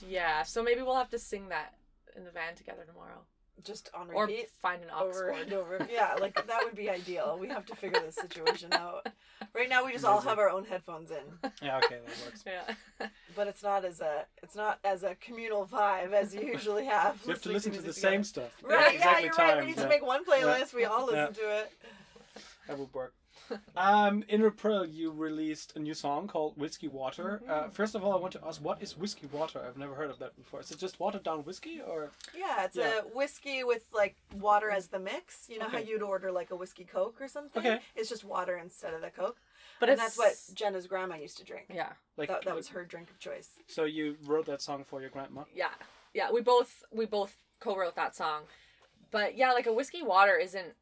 Yeah, 0.08 0.44
so 0.44 0.62
maybe 0.62 0.82
we'll 0.82 0.98
have 0.98 1.10
to 1.10 1.20
sing 1.20 1.50
that 1.50 1.74
in 2.16 2.26
the 2.26 2.32
van 2.32 2.54
together 2.56 2.84
tomorrow, 2.86 3.22
Just 3.64 3.90
on 3.94 4.08
repeat. 4.08 4.16
or 4.18 4.26
repeat. 4.28 4.50
find 4.62 4.84
an 4.84 4.90
aux 4.94 5.06
over 5.06 5.32
cord. 5.32 5.42
and 5.44 5.54
over. 5.54 5.88
Yeah, 5.92 6.16
like 6.20 6.36
that 6.48 6.64
would 6.64 6.76
be 6.76 6.90
ideal. 7.00 7.38
We 7.40 7.48
have 7.48 7.66
to 7.68 7.76
figure 7.76 8.00
this 8.00 8.16
situation 8.16 8.74
out. 8.74 9.08
Right 9.54 9.70
now, 9.70 9.86
we 9.86 9.92
just 9.94 10.06
all 10.06 10.22
have 10.22 10.38
our 10.40 10.50
own 10.50 10.66
headphones 10.66 11.10
in, 11.12 11.18
Yeah, 11.62 11.78
okay, 11.78 12.00
that 12.06 12.16
works. 12.26 12.44
Yeah. 13.00 13.08
but 13.36 13.48
it's 13.48 13.64
not 13.64 13.84
as 13.86 14.02
a 14.02 14.26
it's 14.44 14.56
not 14.56 14.80
as 14.84 15.04
a 15.04 15.16
communal 15.16 15.66
vibe 15.66 16.12
as 16.14 16.36
you 16.36 16.42
usually 16.42 16.86
have. 16.96 17.20
You 17.26 17.32
have 17.34 17.42
to 17.44 17.50
listen 17.50 17.72
to 17.72 17.78
the 17.80 17.86
music 17.86 18.02
same 18.02 18.24
stuff. 18.24 18.52
Right? 18.62 18.96
Exactly 18.96 19.00
yeah, 19.00 19.20
you're 19.38 19.48
right. 19.56 19.60
We 19.62 19.66
need 19.68 19.78
Yeah. 19.78 19.84
to 19.84 19.90
make 19.90 20.06
one 20.06 20.26
playlist. 20.26 20.74
We 20.74 20.86
all 20.86 21.06
listen 21.06 21.18
Yeah. 21.38 21.44
to 21.44 21.58
it. 21.62 21.72
That 22.68 22.78
would 22.78 22.94
work. 22.94 23.14
Um, 23.76 24.24
in 24.30 24.44
April, 24.46 24.86
you 24.86 25.12
released 25.12 25.74
a 25.76 25.80
new 25.80 25.94
song 25.94 26.28
called 26.28 26.58
Whiskey 26.58 26.88
Water. 26.88 27.42
Uh, 27.48 27.68
first 27.70 27.94
of 27.96 28.04
all, 28.04 28.14
I 28.14 28.18
want 28.18 28.34
to 28.34 28.42
ask, 28.46 28.62
what 28.64 28.82
is 28.82 28.98
whiskey 28.98 29.28
water? 29.32 29.62
I've 29.68 29.78
never 29.78 29.94
heard 29.94 30.10
of 30.10 30.20
that 30.20 30.36
before. 30.36 30.62
Is 30.62 30.72
it 30.72 30.78
just 30.80 31.00
watered 31.00 31.24
down 31.24 31.40
whiskey, 31.44 31.82
or 31.82 32.10
Yeah, 32.36 32.64
it's 32.66 32.76
Yeah. 32.76 33.00
a 33.00 33.02
whiskey 33.02 33.64
with 33.64 33.84
like 33.94 34.16
water 34.36 34.70
as 34.72 34.88
the 34.88 35.00
mix. 35.00 35.48
You 35.50 35.60
know 35.60 35.68
how 35.70 35.78
you'd 35.80 36.02
order 36.02 36.32
like 36.32 36.52
a 36.52 36.56
whiskey 36.56 36.86
coke 36.86 37.20
or 37.22 37.28
something. 37.28 37.66
Okay. 37.66 37.80
It's 37.96 38.10
just 38.10 38.24
water 38.24 38.58
instead 38.58 38.94
of 38.94 39.02
the 39.02 39.10
coke. 39.10 39.38
But 39.80 39.90
and 39.90 40.00
that's 40.00 40.18
what 40.18 40.34
Jenna's 40.54 40.88
grandma 40.88 41.16
used 41.16 41.38
to 41.40 41.44
drink. 41.44 41.66
Yeah. 41.74 41.92
like 42.18 42.30
That, 42.30 42.46
that 42.46 42.56
was 42.56 42.70
her 42.70 42.86
drink 42.86 43.10
of 43.10 43.20
choice. 43.20 43.50
So 43.68 43.84
you 43.84 44.16
wrote 44.26 44.46
that 44.46 44.62
song 44.62 44.86
for 44.86 45.02
your 45.02 45.10
grandma? 45.10 45.44
Yeah. 45.54 45.74
Yeah. 46.14 46.32
We 46.32 46.42
both 46.42 46.84
we 46.92 47.06
both 47.06 47.36
co-wrote 47.60 47.96
that 47.96 48.16
song, 48.16 48.44
but 49.12 49.36
yeah, 49.38 49.52
like 49.52 49.68
a 49.68 49.74
whiskey 49.74 50.02
water 50.02 50.38
isn't 50.38 50.74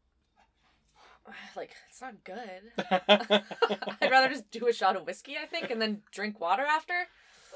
like 1.56 1.72
it's 1.89 2.01
not 2.01 2.24
good. 2.24 2.72
I'd 4.01 4.12
rather 4.12 4.30
just 4.30 4.50
do 4.51 4.68
a 4.68 4.74
shot 4.74 4.96
of 4.96 5.06
whiskey, 5.06 5.36
I 5.42 5.46
think, 5.46 5.72
and 5.72 5.82
then 5.82 6.01
drink 6.12 6.39
water 6.39 6.63
after. 6.63 6.94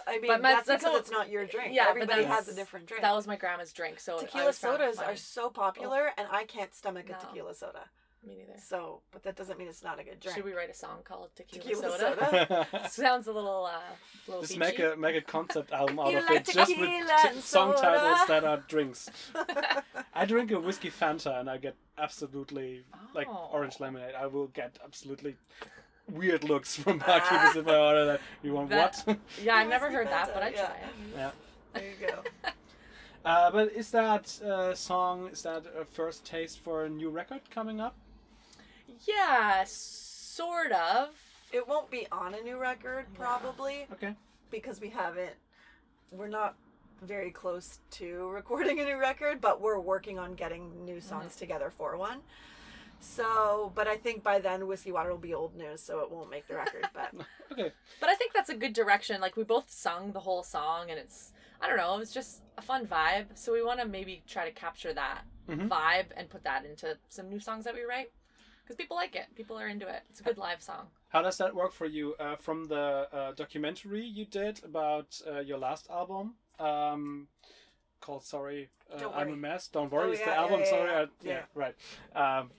I 0.08 0.20
mean, 0.20 0.28
But 0.32 0.42
my- 0.42 0.54
that's, 0.54 0.68
that's 0.68 0.84
because 0.84 0.94
all- 0.94 1.00
it's 1.00 1.12
not 1.12 1.30
your 1.30 1.46
drink. 1.46 1.74
Yeah, 1.74 1.88
everybody 1.90 2.24
has 2.24 2.48
a 2.48 2.56
different 2.56 2.86
drink. 2.86 3.02
That 3.04 3.14
was 3.16 3.28
my 3.28 3.36
grandma's 3.36 3.74
drink, 3.74 4.00
so 4.00 4.18
tequila 4.20 4.44
always 4.44 4.58
found 4.60 4.82
it 4.82 4.96
sodas 4.96 5.00
are 5.00 5.16
so 5.16 5.50
popular, 5.50 6.12
and 6.18 6.28
I 6.32 6.44
can't 6.46 6.74
stomach 6.74 7.10
No. 7.10 7.16
a 7.16 7.20
tequila 7.20 7.54
soda. 7.54 7.90
Me 8.26 8.36
neither. 8.36 8.60
So, 8.60 9.02
but 9.12 9.24
that 9.24 9.36
doesn't 9.36 9.58
mean 9.58 9.68
it's 9.68 9.84
not 9.84 10.00
a 10.00 10.04
good 10.04 10.20
drink. 10.20 10.36
Should 10.36 10.46
we 10.46 10.54
write 10.54 10.70
a 10.70 10.74
song 10.74 10.98
called 11.04 11.30
Tequila, 11.36 11.64
Tequila 11.66 11.98
Soda? 12.00 12.68
soda? 12.72 12.90
Sounds 12.90 13.28
a 13.28 13.32
little 13.32 13.66
uh, 13.66 13.80
little 14.28 14.42
Just 14.42 14.54
beachy. 14.60 14.60
make 14.60 14.80
a 14.80 14.96
make 14.98 15.16
a 15.16 15.22
concept 15.22 15.72
album 15.72 16.00
out 16.00 16.12
You 16.12 16.18
of 16.18 16.26
like 16.26 16.48
it, 16.48 16.54
just 16.54 16.78
with 16.78 16.90
t- 17.34 17.40
song 17.42 17.74
titles 17.76 18.28
that 18.28 18.44
are 18.44 18.58
drinks. 18.68 19.10
I 20.14 20.26
drink 20.26 20.52
a 20.52 20.60
whiskey 20.60 20.90
Fanta 20.90 21.40
and 21.40 21.50
I 21.50 21.58
get 21.58 21.76
absolutely 21.98 22.84
like 23.14 23.28
Oh. 23.30 23.50
orange 23.54 23.80
lemonade. 23.80 24.16
I 24.16 24.28
will 24.28 24.48
get 24.48 24.78
absolutely 24.84 25.36
weird 26.12 26.44
looks 26.44 26.76
from 26.76 26.98
barkeepers 27.00 27.56
if 27.56 27.68
I 27.68 27.78
order 27.78 28.06
that. 28.06 28.22
You 28.44 28.54
want 28.54 28.70
That- 28.72 29.04
what? 29.06 29.18
Yeah, 29.42 29.56
I've 29.56 29.70
never 29.70 29.90
heard 29.92 30.08
that, 30.08 30.34
but 30.34 30.42
I'd 30.44 30.54
yeah. 30.54 30.66
try 30.66 30.76
it. 30.76 30.84
yeah. 31.16 31.32
There 31.74 31.84
you 32.02 32.08
go. 32.08 32.50
Uh, 33.26 33.52
but 33.52 33.72
is 33.74 33.92
that 33.92 34.42
uh, 34.42 34.74
song? 34.74 35.28
Is 35.32 35.44
that 35.44 35.64
a 35.80 35.84
first 35.86 36.26
taste 36.26 36.60
for 36.60 36.86
a 36.86 36.90
new 36.90 37.10
record 37.10 37.42
coming 37.52 37.80
up? 37.82 37.96
Yeah, 39.06 39.64
sort 39.68 40.72
of. 40.72 41.10
It 41.52 41.68
won't 41.68 41.90
be 41.90 42.08
on 42.12 42.34
a 42.34 42.42
new 42.42 42.58
record 42.58 43.06
probably 43.14 43.88
Okay. 43.94 44.16
because 44.52 44.82
we 44.82 44.90
haven't. 44.90 45.34
We're 46.12 46.28
not 46.28 46.56
very 47.02 47.32
close 47.32 47.80
to 47.92 48.30
recording 48.30 48.80
a 48.80 48.86
new 48.86 48.98
record, 49.00 49.40
but 49.40 49.62
we're 49.62 49.80
working 49.80 50.18
on 50.20 50.34
getting 50.34 50.84
new 50.86 51.00
songs 51.00 51.36
together 51.36 51.70
for 51.70 51.96
one. 51.98 52.20
So, 53.00 53.72
but 53.76 53.88
I 53.88 53.96
think 53.96 54.24
by 54.24 54.40
then 54.40 54.66
Whiskey 54.68 54.92
Water 54.92 55.12
will 55.12 55.18
be 55.20 55.34
old 55.34 55.56
news, 55.56 55.82
so 55.82 56.00
it 56.00 56.10
won't 56.10 56.30
make 56.32 56.48
the 56.48 56.56
record. 56.56 56.88
But 56.94 57.12
Okay. 57.52 57.72
But 58.00 58.10
I 58.10 58.16
think 58.16 58.34
that's 58.34 58.50
a 58.50 58.56
good 58.56 58.74
direction. 58.74 59.22
Like 59.22 59.38
we 59.38 59.44
both 59.44 59.70
sung 59.70 60.12
the 60.12 60.20
whole 60.20 60.44
song, 60.44 60.90
and 60.90 61.00
it's 61.00 61.32
I 61.62 61.68
don't 61.68 61.78
know, 61.78 61.96
it 61.96 62.00
was 62.00 62.12
just 62.12 62.42
a 62.58 62.62
fun 62.62 62.86
vibe. 62.88 63.28
So 63.36 63.52
we 63.54 63.64
want 63.64 63.80
to 63.80 63.88
maybe 63.88 64.24
try 64.28 64.46
to 64.46 64.52
capture 64.52 64.94
that 64.94 65.22
Mhm. 65.48 65.68
vibe 65.70 66.08
and 66.18 66.30
put 66.30 66.44
that 66.44 66.66
into 66.66 66.98
some 67.10 67.30
new 67.30 67.40
songs 67.40 67.64
that 67.66 67.74
we 67.74 67.84
write 67.84 68.12
because 68.68 68.76
people 68.76 68.98
like 68.98 69.16
it. 69.16 69.28
People 69.36 69.58
are 69.58 69.68
into 69.68 69.88
it. 69.88 70.04
It's 70.10 70.20
a 70.20 70.24
good 70.24 70.38
live 70.38 70.62
song. 70.62 70.88
How 71.10 71.22
does 71.22 71.38
that 71.38 71.56
work 71.56 71.72
for 71.72 71.86
you? 71.86 72.16
Uh, 72.20 72.36
from 72.36 72.66
the 72.66 73.08
uh, 73.14 73.32
documentary 73.32 74.04
you 74.06 74.26
did 74.26 74.62
about 74.64 75.22
uh, 75.30 75.40
your 75.40 75.58
last 75.58 75.90
album, 75.90 76.34
um, 76.60 77.28
called 78.02 78.24
"Sorry, 78.24 78.70
uh, 78.94 79.10
I'm 79.16 79.32
a 79.32 79.36
Mess." 79.38 79.68
Don't 79.70 79.90
worry, 79.92 80.10
Oh, 80.10 80.12
it's 80.12 80.20
the 80.22 80.28
yeah, 80.32 80.42
album. 80.42 80.60
yeah, 80.60 80.70
sorry, 80.70 80.90
yeah. 80.92 80.98
I, 80.98 81.06
yeah, 81.24 81.32
Yeah. 81.34 81.42
right. 81.56 81.76
Um, 82.40 82.52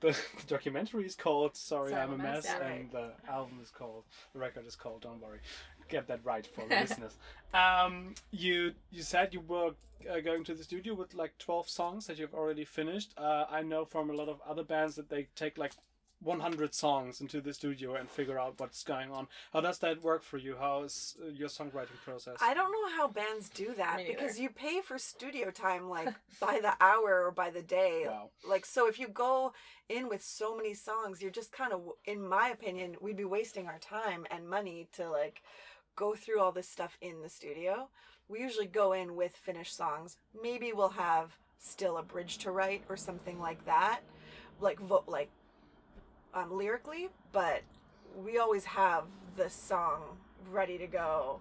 the, 0.00 0.08
the 0.08 0.46
documentary 0.46 1.04
is 1.04 1.14
called 1.14 1.56
"Sorry, 1.56 1.90
Sorry, 1.90 2.02
I'm 2.02 2.12
a 2.12 2.18
Mess," 2.18 2.46
and 2.46 2.90
the 2.90 3.12
album 3.28 3.58
is 3.62 3.70
called, 3.70 4.04
the 4.32 4.38
record 4.38 4.66
is 4.66 4.76
called 4.76 5.02
"Don't 5.02 5.20
Worry." 5.20 5.40
Get 5.88 6.06
that 6.08 6.20
right 6.22 6.46
for 6.46 6.66
the 6.68 6.74
listeners. 6.80 7.16
Um, 7.54 8.14
you 8.30 8.72
you 8.90 9.02
said 9.02 9.32
you 9.32 9.40
were 9.40 9.72
uh, 10.10 10.20
going 10.20 10.44
to 10.44 10.54
the 10.54 10.62
studio 10.62 10.94
with 10.94 11.14
like 11.14 11.36
twelve 11.38 11.68
songs 11.68 12.06
that 12.06 12.18
you've 12.18 12.34
already 12.34 12.64
finished. 12.64 13.14
Uh, 13.16 13.46
I 13.50 13.62
know 13.62 13.84
from 13.84 14.10
a 14.10 14.12
lot 14.12 14.28
of 14.28 14.40
other 14.48 14.62
bands 14.64 14.96
that 14.96 15.08
they 15.08 15.28
take 15.34 15.56
like 15.56 15.72
100 16.22 16.74
songs 16.74 17.20
into 17.20 17.40
the 17.40 17.54
studio 17.54 17.94
and 17.94 18.10
figure 18.10 18.38
out 18.38 18.54
what's 18.58 18.82
going 18.82 19.10
on. 19.10 19.28
How 19.52 19.60
does 19.60 19.78
that 19.78 20.02
work 20.02 20.22
for 20.22 20.36
you? 20.36 20.56
How 20.58 20.82
is 20.82 21.16
your 21.32 21.48
songwriting 21.48 22.00
process? 22.04 22.36
I 22.42 22.54
don't 22.54 22.72
know 22.72 22.96
how 22.96 23.08
bands 23.08 23.48
do 23.48 23.72
that 23.76 24.00
because 24.06 24.38
you 24.38 24.48
pay 24.48 24.80
for 24.80 24.98
studio 24.98 25.50
time 25.50 25.88
like 25.88 26.12
by 26.40 26.58
the 26.60 26.74
hour 26.80 27.24
or 27.24 27.30
by 27.30 27.50
the 27.50 27.62
day. 27.62 28.04
Wow. 28.06 28.30
Like 28.48 28.66
so 28.66 28.88
if 28.88 28.98
you 28.98 29.08
go 29.08 29.52
in 29.88 30.08
with 30.08 30.22
so 30.22 30.56
many 30.56 30.74
songs, 30.74 31.22
you're 31.22 31.30
just 31.30 31.52
kind 31.52 31.72
of 31.72 31.82
in 32.04 32.26
my 32.26 32.48
opinion, 32.48 32.96
we'd 33.00 33.16
be 33.16 33.24
wasting 33.24 33.66
our 33.66 33.78
time 33.78 34.26
and 34.30 34.48
money 34.48 34.88
to 34.94 35.08
like 35.08 35.42
go 35.94 36.14
through 36.14 36.40
all 36.40 36.52
this 36.52 36.68
stuff 36.68 36.96
in 37.00 37.22
the 37.22 37.28
studio. 37.28 37.88
We 38.28 38.40
usually 38.40 38.66
go 38.66 38.92
in 38.92 39.16
with 39.16 39.32
finished 39.36 39.76
songs. 39.76 40.18
Maybe 40.42 40.72
we'll 40.72 40.90
have 40.90 41.36
still 41.58 41.96
a 41.96 42.02
bridge 42.02 42.38
to 42.38 42.50
write 42.50 42.82
or 42.88 42.96
something 42.96 43.40
like 43.40 43.64
that. 43.66 44.00
Like 44.60 44.80
vo- 44.80 45.04
like 45.06 45.30
um 46.34 46.52
lyrically, 46.56 47.08
but 47.32 47.62
we 48.16 48.38
always 48.38 48.64
have 48.64 49.04
the 49.36 49.48
song 49.50 50.02
ready 50.50 50.78
to 50.78 50.86
go 50.86 51.40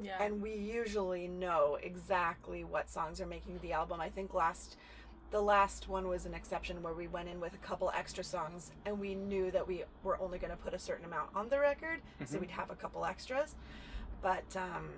Yeah. 0.00 0.22
and 0.22 0.40
we 0.42 0.54
usually 0.54 1.26
know 1.28 1.78
exactly 1.82 2.64
what 2.64 2.88
songs 2.90 3.20
are 3.20 3.26
making 3.26 3.58
the 3.60 3.72
album. 3.72 4.00
I 4.00 4.08
think 4.10 4.34
last 4.34 4.76
the 5.32 5.40
last 5.42 5.88
one 5.88 6.06
was 6.06 6.24
an 6.24 6.34
exception 6.34 6.82
where 6.84 6.94
we 6.94 7.08
went 7.08 7.28
in 7.28 7.40
with 7.40 7.52
a 7.54 7.58
couple 7.58 7.90
extra 7.94 8.22
songs 8.22 8.70
and 8.84 9.00
we 9.00 9.14
knew 9.16 9.50
that 9.50 9.66
we 9.66 9.82
were 10.04 10.20
only 10.20 10.38
going 10.38 10.52
to 10.52 10.56
put 10.56 10.72
a 10.72 10.78
certain 10.78 11.04
amount 11.04 11.30
on 11.34 11.48
the 11.48 11.58
record, 11.58 12.00
so 12.24 12.36
Mhm. 12.36 12.42
we'd 12.42 12.50
have 12.52 12.70
a 12.70 12.76
couple 12.76 13.04
extras. 13.04 13.56
But 14.22 14.56
um 14.56 14.90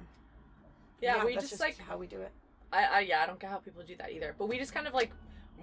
yeah, 1.01 1.25
we 1.25 1.35
that's 1.35 1.49
just, 1.51 1.61
like 1.61 1.79
how 1.79 1.97
we 1.97 2.07
do 2.07 2.21
it. 2.21 2.33
I, 2.73 2.85
I 2.85 3.01
yeah, 3.01 3.23
I 3.23 3.27
don't 3.27 3.39
get 3.41 3.51
how 3.51 3.59
people 3.59 3.83
do 3.85 3.97
that 3.97 4.11
either. 4.13 4.35
But 4.39 4.47
we 4.49 4.59
just 4.59 4.75
kind 4.75 4.87
of 4.87 4.93
like 4.95 5.13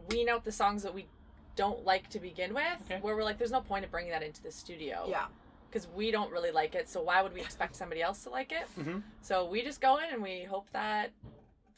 wean 0.10 0.30
out 0.30 0.44
the 0.46 0.52
songs 0.52 0.82
that 0.84 0.94
we 0.94 1.08
don't 1.56 1.86
like 1.86 2.10
to 2.10 2.20
begin 2.20 2.54
with, 2.54 2.66
Okay. 2.86 3.00
where 3.02 3.16
we're 3.16 3.24
like, 3.24 3.38
there's 3.38 3.52
no 3.52 3.62
point 3.62 3.86
of 3.86 3.92
bringing 3.92 4.12
that 4.12 4.24
into 4.24 4.42
the 4.44 4.52
studio. 4.52 5.06
Yeah. 5.08 5.28
Because 5.70 5.88
we 5.96 6.12
don't 6.12 6.32
really 6.32 6.52
like 6.52 6.76
it, 6.76 6.88
so 6.90 7.02
why 7.02 7.22
would 7.22 7.34
we 7.34 7.42
expect 7.42 7.76
somebody 7.82 8.02
else 8.02 8.24
to 8.24 8.30
like 8.30 8.52
it? 8.52 8.68
Mhm. 8.78 9.04
So 9.22 9.46
we 9.46 9.62
just 9.62 9.82
go 9.82 9.98
in 9.98 10.06
and 10.14 10.22
we 10.22 10.44
hope 10.44 10.68
that 10.72 11.12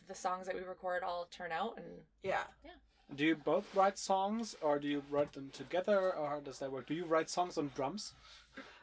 the 0.07 0.15
songs 0.15 0.45
that 0.47 0.55
we 0.55 0.61
record 0.61 1.03
all 1.03 1.27
turn 1.31 1.51
out 1.51 1.77
and 1.77 1.85
Yeah. 2.23 2.43
Do 3.15 3.25
you 3.25 3.35
both 3.35 3.73
write 3.73 3.97
songs, 3.97 4.53
or 4.61 4.79
do 4.79 4.87
you 4.89 5.01
write 5.09 5.31
them 5.31 5.49
together, 5.51 6.13
or 6.13 6.27
how 6.29 6.39
does 6.41 6.59
that 6.59 6.71
work? 6.73 6.87
Do 6.87 6.93
you 6.93 7.05
write 7.05 7.29
songs 7.29 7.57
on 7.57 7.71
drums? 7.73 8.13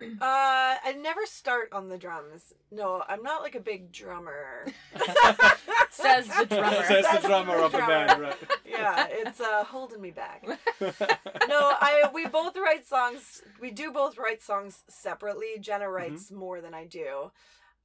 Uh, 0.02 0.10
I 0.20 0.94
never 1.00 1.24
start 1.24 1.68
on 1.72 1.88
the 1.88 1.96
drums. 1.96 2.52
No, 2.70 3.02
I'm 3.08 3.22
not 3.22 3.42
like 3.42 3.54
a 3.54 3.60
big 3.60 3.90
drummer. 3.92 4.66
Says 5.90 6.26
the 6.26 6.46
drummer. 6.50 6.82
Says 6.84 7.06
the 7.22 7.26
drummer 7.26 7.56
of 7.56 7.72
the 7.72 7.78
drummer. 7.78 8.06
band, 8.06 8.20
right? 8.20 8.36
yeah, 8.68 9.06
it's 9.08 9.40
uh 9.40 9.64
holding 9.64 10.00
me 10.02 10.10
back. 10.10 10.44
No, 10.48 11.72
I 11.80 12.10
we 12.12 12.26
both 12.26 12.56
write 12.56 12.86
songs. 12.86 13.42
We 13.60 13.70
do 13.70 13.92
both 13.92 14.18
write 14.18 14.42
songs 14.42 14.82
separately. 14.88 15.58
Jenna 15.60 15.88
writes 15.88 16.30
more 16.30 16.60
than 16.60 16.74
I 16.74 16.84
do. 16.86 17.30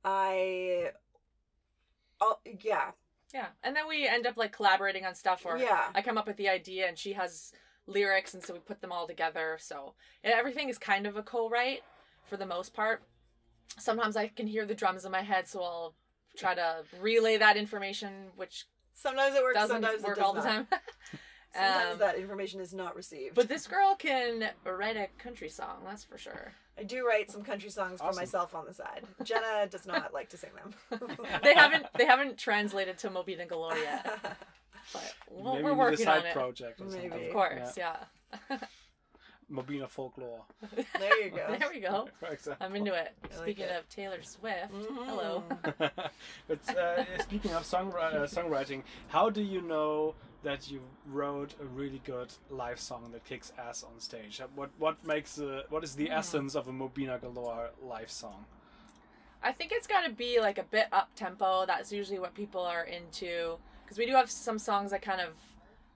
I 0.04 0.92
Oh, 2.22 2.38
yeah. 2.62 2.92
Yeah, 3.34 3.48
and 3.64 3.76
then 3.76 3.88
we 3.88 4.08
end 4.08 4.26
up 4.26 4.36
like 4.38 4.52
collaborating 4.52 5.06
on 5.06 5.14
stuff, 5.16 5.46
or 5.46 5.58
Yeah. 5.58 5.84
I 5.94 6.02
come 6.02 6.18
up 6.18 6.28
with 6.28 6.38
the 6.38 6.50
idea 6.50 6.88
and 6.88 6.98
she 6.98 7.14
has 7.14 7.54
lyrics, 7.90 8.34
and 8.34 8.44
so 8.44 8.54
we 8.54 8.60
put 8.60 8.82
them 8.82 8.92
all 8.92 9.08
together. 9.08 9.58
So 9.60 9.94
and 10.24 10.34
everything 10.34 10.70
is 10.70 10.78
kind 10.78 11.06
of 11.08 11.18
a 11.18 11.24
co-write 11.24 11.82
for 12.26 12.38
the 12.38 12.46
most 12.46 12.74
part. 12.74 13.02
Sometimes 13.78 14.16
I 14.18 14.28
can 14.28 14.48
hear 14.48 14.66
the 14.66 14.76
drums 14.76 15.06
in 15.06 15.12
my 15.12 15.22
head, 15.22 15.48
so 15.48 15.62
I'll 15.62 15.94
try 16.38 16.56
to 16.56 16.84
relay 17.02 17.38
that 17.38 17.58
information, 17.58 18.28
which 18.36 18.66
Sometimes 18.94 19.36
it 19.36 19.42
works, 19.44 19.56
doesn't 19.56 19.82
sometimes 19.82 20.04
work 20.04 20.18
it 20.18 20.20
does 20.20 20.26
all 20.28 20.34
the 20.34 20.42
time. 20.42 20.68
Sometimes 21.54 21.94
Um, 21.94 22.00
that 22.00 22.16
information 22.18 22.60
is 22.60 22.74
not 22.74 22.96
received. 22.96 23.34
but 23.34 23.48
this 23.50 23.66
girl 23.66 23.96
can 23.96 24.50
write 24.66 24.98
a 24.98 25.08
country 25.18 25.50
song, 25.50 25.78
that's 25.86 26.04
for 26.04 26.18
sure. 26.18 26.54
I 26.78 26.84
do 26.84 27.06
write 27.08 27.32
some 27.32 27.42
country 27.44 27.70
songs 27.72 28.00
for 28.02 28.14
myself 28.14 28.54
on 28.54 28.66
the 28.66 28.74
side. 28.74 29.04
Jenna 29.24 29.66
does 29.68 29.88
not 29.88 30.14
like 30.18 30.30
to 30.30 30.38
sing 30.38 30.52
them. 30.56 31.18
They 31.44 31.54
haven't 31.56 31.88
they 31.98 32.06
haven't 32.06 32.38
translated 32.38 32.98
to 33.00 33.10
Mobina 33.10 33.48
Galore 33.48 33.78
yet, 33.78 34.38
but 34.94 35.14
we'll, 35.30 35.54
Maybe 35.54 35.64
we're 35.64 35.70
we 35.72 35.76
a 35.76 35.80
working 35.80 36.06
side 36.06 36.20
on 36.22 36.26
it. 36.28 36.34
project 36.34 36.82
or 36.82 36.90
something. 36.90 37.10
Maybe. 37.10 37.28
Of 37.28 37.34
course, 37.34 37.78
yeah. 37.78 37.96
Mobina 39.52 39.90
folklore. 39.90 40.44
there 41.00 41.24
you 41.26 41.32
go. 41.32 41.56
there 41.58 41.70
we 41.74 41.80
go. 41.80 42.08
For 42.20 42.28
example. 42.28 42.64
I'm 42.66 42.76
into 42.76 42.94
it. 42.94 43.14
I 43.24 43.28
like 43.34 43.44
Speaking 43.44 43.66
it. 43.66 43.80
of 43.80 43.90
Taylor 43.90 44.22
Swift, 44.22 44.72
hello. 45.06 45.44
but 46.48 46.78
uh, 46.78 47.04
speaking 47.24 47.52
of 47.54 47.64
songwri- 47.64 48.14
uh, 48.14 48.28
songwriting, 48.28 48.84
how 49.08 49.32
do 49.32 49.42
you 49.42 49.62
know 49.64 50.14
that 50.44 50.70
you 50.70 50.82
wrote 51.08 51.56
a 51.60 51.66
really 51.66 52.00
good 52.06 52.32
live 52.52 52.80
song 52.80 53.10
that 53.12 53.26
kicks 53.26 53.52
ass 53.58 53.84
on 53.84 54.00
stage? 54.00 54.40
Uh, 54.40 54.46
What 54.54 54.70
what 54.78 55.04
makes 55.04 55.40
uh, 55.40 55.64
what 55.70 55.84
is 55.84 55.96
the 55.96 56.06
Hmm. 56.08 56.14
essence 56.20 56.54
of 56.54 56.68
a 56.68 56.72
Mobina 56.72 57.20
Galore 57.20 57.72
live 57.82 58.12
song? 58.12 58.46
I 59.42 59.52
think 59.52 59.72
it's 59.72 59.88
got 59.88 60.06
to 60.06 60.12
be 60.12 60.40
like 60.40 60.60
a 60.60 60.64
bit 60.64 60.88
up 60.92 61.10
tempo. 61.16 61.66
That's 61.66 61.92
usually 61.92 62.20
what 62.20 62.36
people 62.36 62.62
are 62.62 62.84
into 62.84 63.58
because 63.90 63.98
we 63.98 64.06
do 64.06 64.14
have 64.14 64.30
some 64.30 64.60
songs 64.60 64.92
that 64.92 65.02
kind 65.02 65.20
of, 65.20 65.30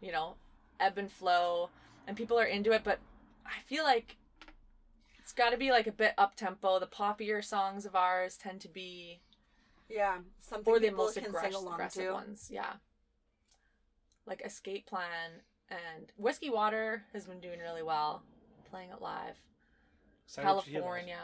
you 0.02 0.12
know, 0.12 0.34
ebb 0.80 0.98
and 0.98 1.12
flow, 1.12 1.70
and 2.08 2.18
people 2.18 2.40
are 2.40 2.44
into 2.46 2.72
it. 2.72 2.82
But 2.84 2.98
I 3.46 3.62
feel 3.68 3.84
like 3.84 4.18
it's 5.20 5.32
got 5.32 5.52
to 5.52 5.58
be 5.58 5.70
like 5.70 5.86
a 5.86 5.92
bit 5.92 6.16
up 6.18 6.36
tempo. 6.36 6.80
The 6.80 6.88
poppier 6.88 7.44
songs 7.46 7.86
of 7.86 7.96
ours 7.96 8.36
tend 8.36 8.62
to 8.62 8.68
be, 8.68 9.20
Yeah, 9.88 10.18
something 10.40 10.74
or 10.74 10.80
the 10.80 10.88
people 10.88 11.06
most 11.06 11.14
can 11.18 11.26
aggressive, 11.28 11.52
sing 11.54 11.62
along 11.62 11.74
aggressive 11.76 12.06
to. 12.06 12.14
ones. 12.14 12.50
Yeah. 12.52 12.74
Like 14.26 14.42
Escape 14.44 14.88
Plan 14.88 15.30
and 15.70 16.12
Whiskey 16.18 16.50
Water 16.50 17.04
has 17.14 17.26
been 17.26 17.40
doing 17.42 17.60
really 17.60 17.84
well, 17.84 18.24
playing 18.72 18.90
it 18.90 19.04
live. 19.04 19.36
Excited 20.26 20.48
to 20.48 20.66
hear 20.68 20.80
that. 20.80 20.86
California. 20.88 21.18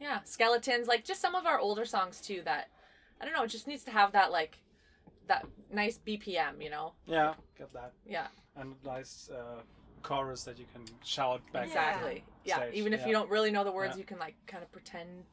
Yeah, 0.00 0.20
skeletons, 0.24 0.88
like 0.88 1.04
just 1.04 1.20
some 1.20 1.36
of 1.36 1.46
our 1.46 1.60
older 1.60 1.84
songs 1.84 2.20
too 2.20 2.42
that 2.46 2.68
I 3.20 3.24
don't 3.24 3.34
know, 3.34 3.44
it 3.44 3.48
just 3.50 3.68
needs 3.68 3.84
to 3.84 3.92
have 3.92 4.10
that 4.12 4.32
like 4.32 4.58
that 5.30 5.46
nice 5.72 5.98
BPM, 6.06 6.62
you 6.62 6.70
know. 6.70 6.92
Yeah, 7.06 7.34
get 7.56 7.72
that. 7.72 7.92
Yeah, 8.06 8.26
And 8.56 8.74
a 8.84 8.86
nice 8.86 9.30
uh, 9.32 9.60
chorus 10.02 10.44
that 10.44 10.58
you 10.58 10.66
can 10.72 10.82
shout 11.04 11.40
back. 11.52 11.66
exactly. 11.68 12.24
Yeah, 12.44 12.56
Stage, 12.56 12.74
even 12.74 12.92
if 12.92 13.00
yeah. 13.00 13.06
you 13.08 13.12
don't 13.12 13.30
really 13.30 13.50
know 13.50 13.64
the 13.64 13.72
words, 13.72 13.92
Yeah. 13.94 13.98
you 14.00 14.04
can 14.04 14.18
like 14.18 14.34
kind 14.46 14.62
of 14.62 14.70
pretend. 14.72 15.24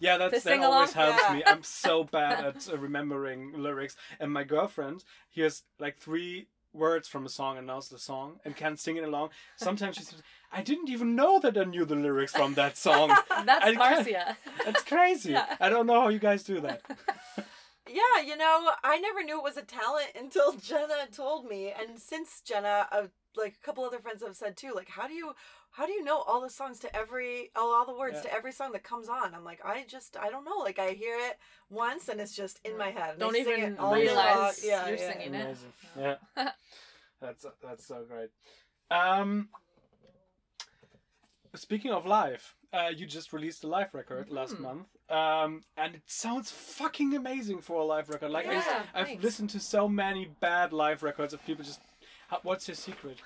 Yeah, 0.00 0.18
that's, 0.18 0.42
that 0.42 0.60
always 0.60 0.92
helps 0.92 1.22
Yeah. 1.22 1.34
me. 1.34 1.42
I'm 1.46 1.62
so 1.62 2.04
bad 2.18 2.44
at 2.44 2.68
uh, 2.72 2.76
remembering 2.76 3.52
lyrics. 3.66 3.96
And 4.20 4.32
my 4.32 4.44
girlfriend 4.44 5.04
hears 5.30 5.62
like 5.78 5.96
three 5.98 6.48
words 6.72 7.06
from 7.06 7.24
a 7.24 7.28
song 7.28 7.56
and 7.58 7.66
knows 7.68 7.88
the 7.88 7.98
song 7.98 8.40
and 8.44 8.56
can 8.56 8.76
sing 8.76 8.96
it 8.96 9.04
along. 9.04 9.28
Sometimes 9.56 9.94
she 9.96 10.02
says, 10.02 10.20
I 10.52 10.60
didn't 10.62 10.88
even 10.90 11.14
know 11.14 11.38
that 11.38 11.56
I 11.56 11.64
knew 11.64 11.84
the 11.84 11.94
lyrics 11.94 12.32
from 12.32 12.54
that 12.54 12.76
song. 12.76 13.08
That's 13.46 13.64
I 13.66 13.72
Marcia. 13.72 14.36
That's 14.64 14.82
crazy. 14.82 15.32
Yeah. 15.38 15.56
I 15.60 15.68
don't 15.68 15.86
know 15.86 16.00
how 16.00 16.08
you 16.08 16.18
guys 16.18 16.42
do 16.42 16.58
that. 16.66 16.82
Yeah, 17.88 18.22
you 18.24 18.36
know, 18.36 18.70
I 18.82 18.98
never 18.98 19.22
knew 19.22 19.38
it 19.38 19.44
was 19.44 19.56
a 19.56 19.62
talent 19.62 20.08
until 20.18 20.52
Jenna 20.52 21.06
told 21.12 21.46
me, 21.48 21.70
and 21.78 21.98
since 21.98 22.40
Jenna, 22.40 22.86
uh, 22.90 23.06
like 23.36 23.54
a 23.60 23.64
couple 23.66 23.84
other 23.84 23.98
friends 23.98 24.22
have 24.22 24.36
said 24.36 24.56
too, 24.56 24.72
like 24.74 24.88
how 24.88 25.06
do 25.06 25.12
you, 25.14 25.34
how 25.72 25.86
do 25.86 25.92
you 25.92 26.02
know 26.04 26.20
all 26.22 26.40
the 26.40 26.48
songs 26.48 26.78
to 26.80 26.96
every, 26.96 27.50
all, 27.56 27.74
all 27.74 27.84
the 27.84 27.96
words 27.98 28.16
Yeah. 28.16 28.30
to 28.30 28.34
every 28.34 28.52
song 28.52 28.72
that 28.72 28.84
comes 28.84 29.08
on? 29.08 29.34
I'm 29.34 29.44
like, 29.44 29.60
I 29.64 29.84
just, 29.88 30.16
I 30.16 30.30
don't 30.30 30.44
know. 30.44 30.58
Like 30.58 30.78
I 30.78 30.90
hear 30.92 31.16
it 31.18 31.36
once 31.68 32.08
and 32.08 32.20
it's 32.20 32.34
just 32.34 32.60
in 32.64 32.78
my 32.78 32.90
head. 32.90 33.10
and 33.10 33.20
Don't 33.20 33.36
even 33.36 33.60
it 33.60 33.78
all 33.78 33.94
realize 33.94 34.64
Yeah, 34.64 34.88
you're 34.88 34.96
yeah. 34.96 35.12
singing 35.12 35.34
it. 35.34 35.42
Amazing. 35.42 35.72
Yeah. 35.98 36.14
That's 37.20 37.46
that's 37.62 37.86
so 37.86 38.04
great. 38.08 38.30
Um 38.90 39.48
speaking 41.58 41.90
of 41.92 42.06
live, 42.06 42.54
uh, 42.72 42.90
you 42.94 43.06
just 43.06 43.32
released 43.32 43.64
a 43.64 43.68
live 43.68 43.94
record 43.94 44.30
last 44.30 44.54
Mhm. 44.56 44.60
month. 44.60 44.86
Um, 45.10 45.62
and 45.76 45.94
it 45.96 46.02
sounds 46.06 46.50
fucking 46.50 47.14
amazing 47.14 47.60
for 47.60 47.80
a 47.80 47.84
live 47.84 48.08
record. 48.08 48.30
Like 48.30 48.46
I 48.46 48.54
Yeah, 48.54 48.86
I've 48.94 49.06
thanks. 49.08 49.22
listened 49.22 49.50
to 49.50 49.60
so 49.60 49.88
many 49.88 50.26
bad 50.40 50.72
live 50.72 51.02
records 51.02 51.32
of 51.34 51.44
people 51.44 51.64
just 51.64 51.80
how, 52.28 52.40
what's 52.42 52.66
your 52.66 52.74
secret? 52.74 53.18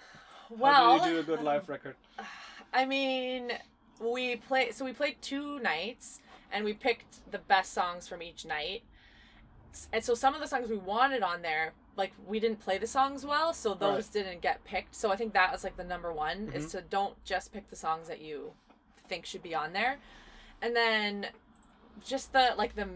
Well, 0.51 0.73
How 0.73 1.05
do 1.05 1.11
you 1.11 1.15
do 1.15 1.21
a 1.21 1.23
good 1.23 1.43
live 1.43 1.69
record? 1.69 1.97
I 2.73 2.85
mean, 2.85 3.53
we 4.01 4.37
play. 4.37 4.73
So 4.73 4.85
we 4.85 4.93
played 4.93 5.21
two 5.23 5.59
nights, 5.61 6.21
and 6.51 6.65
we 6.65 6.75
picked 6.75 7.31
the 7.31 7.39
best 7.39 7.73
songs 7.73 8.09
from 8.09 8.23
each 8.23 8.45
night. 8.45 8.83
And 9.93 10.05
so 10.05 10.15
some 10.15 10.35
of 10.35 10.41
the 10.41 10.49
songs 10.49 10.69
we 10.69 10.77
wanted 10.77 11.23
on 11.23 11.43
there, 11.43 11.73
like 11.99 12.13
we 12.27 12.39
didn't 12.39 12.61
play 12.61 12.79
the 12.79 12.87
songs 12.87 13.27
well, 13.27 13.53
so 13.53 13.75
those 13.75 14.09
didn't 14.09 14.41
get 14.41 14.65
picked. 14.65 14.95
So 14.95 15.11
I 15.11 15.17
think 15.17 15.35
that 15.35 15.53
was 15.53 15.65
like 15.65 15.77
the 15.77 15.85
number 15.85 16.13
one 16.13 16.51
is 16.55 16.67
mm-hmm. 16.67 16.79
to 16.79 16.85
don't 16.89 17.23
just 17.25 17.53
pick 17.53 17.69
the 17.69 17.77
songs 17.77 18.09
that 18.09 18.21
you 18.21 18.53
think 19.09 19.27
should 19.27 19.43
be 19.43 19.55
on 19.55 19.73
there, 19.73 19.99
and 20.63 20.75
then 20.75 21.27
just 22.03 22.33
the 22.33 22.55
like 22.57 22.77
the 22.77 22.89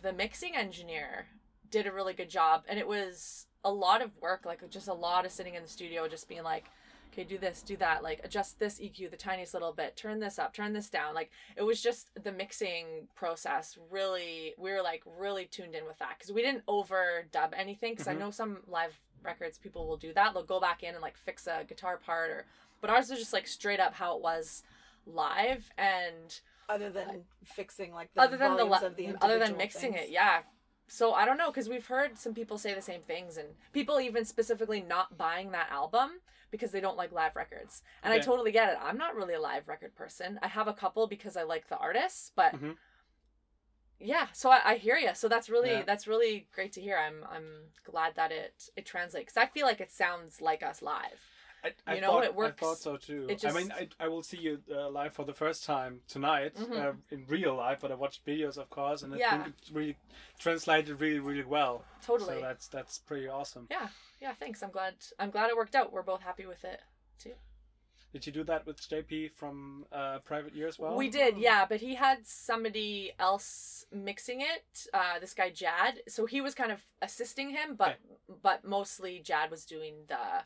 the 0.00 0.12
mixing 0.12 0.54
engineer 0.54 1.26
did 1.70 1.86
a 1.86 1.92
really 1.92 2.14
good 2.14 2.30
job, 2.30 2.62
and 2.68 2.78
it 2.78 2.86
was 2.86 3.46
a 3.64 3.70
lot 3.72 4.00
of 4.00 4.10
work, 4.20 4.46
like 4.46 4.68
just 4.70 4.88
a 4.88 4.94
lot 4.94 5.26
of 5.26 5.32
sitting 5.32 5.54
in 5.54 5.62
the 5.62 5.68
studio, 5.68 6.06
just 6.06 6.28
being 6.28 6.44
like 6.44 6.66
okay, 7.14 7.24
do 7.24 7.38
this, 7.38 7.62
do 7.62 7.76
that, 7.76 8.02
like 8.02 8.20
adjust 8.24 8.58
this 8.58 8.80
EQ 8.80 9.10
the 9.10 9.16
tiniest 9.16 9.54
little 9.54 9.72
bit, 9.72 9.96
turn 9.96 10.18
this 10.18 10.38
up, 10.38 10.52
turn 10.52 10.72
this 10.72 10.90
down. 10.90 11.14
Like 11.14 11.30
it 11.56 11.62
was 11.62 11.80
just 11.80 12.10
the 12.22 12.32
mixing 12.32 13.06
process 13.14 13.78
really, 13.90 14.54
we 14.58 14.72
were 14.72 14.82
like 14.82 15.02
really 15.18 15.44
tuned 15.46 15.74
in 15.74 15.84
with 15.86 15.98
that 15.98 16.16
because 16.18 16.32
we 16.32 16.42
didn't 16.42 16.66
overdub 16.66 17.52
anything. 17.56 17.92
Because 17.92 18.08
I 18.08 18.14
Mhm. 18.14 18.18
know 18.18 18.30
some 18.30 18.62
live 18.66 18.98
records 19.22 19.58
people 19.58 19.86
will 19.86 19.96
do 19.96 20.12
that. 20.14 20.34
They'll 20.34 20.42
go 20.42 20.60
back 20.60 20.82
in 20.82 20.94
and 20.94 21.02
like 21.02 21.16
fix 21.16 21.46
a 21.46 21.64
guitar 21.64 21.96
part 21.96 22.30
or, 22.30 22.46
but 22.80 22.90
ours 22.90 23.10
was 23.10 23.18
just 23.20 23.32
like 23.32 23.46
straight 23.46 23.80
up 23.80 23.94
how 23.94 24.16
it 24.16 24.22
was 24.22 24.62
live 25.06 25.70
and 25.78 26.40
Other 26.68 26.90
than 26.90 27.24
fixing 27.44 27.92
like 27.92 28.12
the 28.14 28.22
other 28.22 28.36
than 28.36 28.56
the, 28.56 28.64
volumes 28.64 28.82
of 28.82 28.96
the 28.96 29.14
other 29.20 29.38
than 29.38 29.56
mixing 29.56 29.92
things. 29.92 30.06
it 30.08 30.10
yeah 30.10 30.40
so 30.88 31.12
i 31.12 31.26
don't 31.26 31.36
know 31.36 31.50
because 31.50 31.68
we've 31.68 31.86
heard 31.86 32.16
some 32.18 32.32
people 32.32 32.56
say 32.56 32.72
the 32.72 32.80
same 32.80 33.02
things 33.02 33.36
and 33.36 33.48
people 33.74 34.00
even 34.00 34.24
specifically 34.24 34.80
not 34.80 35.18
buying 35.18 35.50
that 35.50 35.70
album 35.70 36.20
because 36.54 36.70
they 36.70 36.80
don't 36.80 36.96
like 37.02 37.10
live 37.10 37.34
records. 37.34 37.82
And 38.04 38.12
i 38.14 38.18
totally 38.20 38.52
get 38.52 38.68
it. 38.70 38.78
I'm 38.80 38.96
not 39.04 39.16
really 39.16 39.34
a 39.34 39.40
live 39.40 39.66
record 39.66 39.92
person. 39.96 40.38
I 40.40 40.46
have 40.46 40.68
a 40.68 40.72
couple 40.82 41.08
because 41.08 41.36
i 41.36 41.42
like 41.42 41.66
the 41.68 41.76
artists 41.88 42.30
but 42.36 42.52
Mhm. 42.54 42.76
yeah 43.98 44.26
so 44.32 44.50
I, 44.50 44.60
I 44.72 44.74
hear 44.76 44.96
you 44.96 45.10
so 45.14 45.26
that's 45.28 45.48
really 45.48 45.70
Yeah. 45.78 45.82
that's 45.84 46.06
really 46.06 46.46
great 46.54 46.72
to 46.74 46.80
hear. 46.80 46.96
I'm 47.06 47.18
i'm 47.34 47.48
glad 47.90 48.14
that 48.16 48.30
it 48.32 48.56
it 48.76 48.86
translates 48.86 49.32
because 49.32 49.42
i 49.48 49.50
feel 49.54 49.66
like 49.66 49.80
it 49.80 49.90
sounds 49.90 50.40
like 50.40 50.62
us 50.62 50.80
live 50.82 51.20
I, 51.64 51.72
I 51.86 51.94
You 51.94 52.00
know, 52.02 52.08
thought, 52.08 52.24
it 52.24 52.34
works. 52.34 52.62
I 52.62 52.66
thought 52.66 52.78
so 52.78 52.96
too. 52.96 53.26
It 53.30 53.44
I 53.44 53.52
mean, 53.52 53.72
I, 53.72 53.88
I 53.98 54.08
will 54.08 54.22
see 54.22 54.36
you 54.36 54.60
uh, 54.70 54.90
live 54.90 55.14
for 55.14 55.24
the 55.24 55.32
first 55.32 55.64
time 55.64 56.00
tonight 56.08 56.54
Mhm. 56.56 56.76
uh, 56.76 56.92
in 57.10 57.24
real 57.26 57.54
life, 57.56 57.78
but 57.80 57.90
I 57.90 57.94
watched 57.94 58.24
videos, 58.26 58.58
of 58.58 58.68
course, 58.70 59.02
and 59.02 59.14
I 59.14 59.18
Yeah. 59.18 59.42
think 59.42 59.54
it's 59.58 59.70
really 59.70 59.96
translated 60.38 61.00
really, 61.00 61.20
really 61.20 61.44
well. 61.44 61.84
totally 62.02 62.34
So 62.36 62.40
that's 62.42 62.68
that's 62.68 62.98
pretty 62.98 63.28
awesome. 63.28 63.66
yeah 63.70 63.88
yeah 64.20 64.34
thanks 64.34 64.62
i'm 64.62 64.70
glad 64.70 64.94
i'm 65.18 65.30
glad 65.30 65.48
it 65.50 65.56
worked 65.56 65.74
out 65.74 65.90
we're 65.92 66.02
both 66.02 66.20
happy 66.22 66.44
with 66.46 66.64
it 66.64 66.80
too 67.18 67.32
Did 68.12 68.26
you 68.26 68.32
do 68.32 68.44
that 68.44 68.64
with 68.66 68.78
JP 68.80 69.32
from 69.32 69.86
uh, 69.90 70.18
Private 70.20 70.54
Year 70.54 70.68
as 70.68 70.78
well? 70.78 70.94
We 70.96 71.08
did, 71.10 71.36
yeah, 71.36 71.66
but 71.66 71.80
he 71.80 71.96
had 71.96 72.18
somebody 72.26 73.10
else 73.18 73.84
mixing 73.90 74.40
it. 74.40 74.86
Uh, 74.94 75.18
this 75.18 75.34
guy 75.34 75.50
Jad, 75.50 75.94
so 76.06 76.24
he 76.26 76.40
was 76.40 76.54
kind 76.54 76.70
of 76.70 76.80
assisting 77.02 77.50
him, 77.50 77.74
but 77.74 77.96
but 78.42 78.64
mostly 78.64 79.18
Jad 79.18 79.50
was 79.50 79.64
doing 79.64 79.94
the 80.06 80.44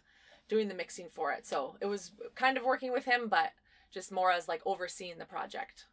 doing 0.48 0.68
the 0.68 0.74
mixing 0.74 1.08
for 1.10 1.32
it. 1.32 1.46
So 1.46 1.76
it 1.80 1.86
was 1.86 2.12
kind 2.34 2.56
of 2.56 2.64
working 2.64 2.92
with 2.92 3.04
him, 3.04 3.28
but 3.28 3.52
just 3.90 4.10
more 4.12 4.30
as 4.32 4.48
like 4.48 4.62
overseeing 4.66 5.18
the 5.18 5.24
project. 5.24 5.86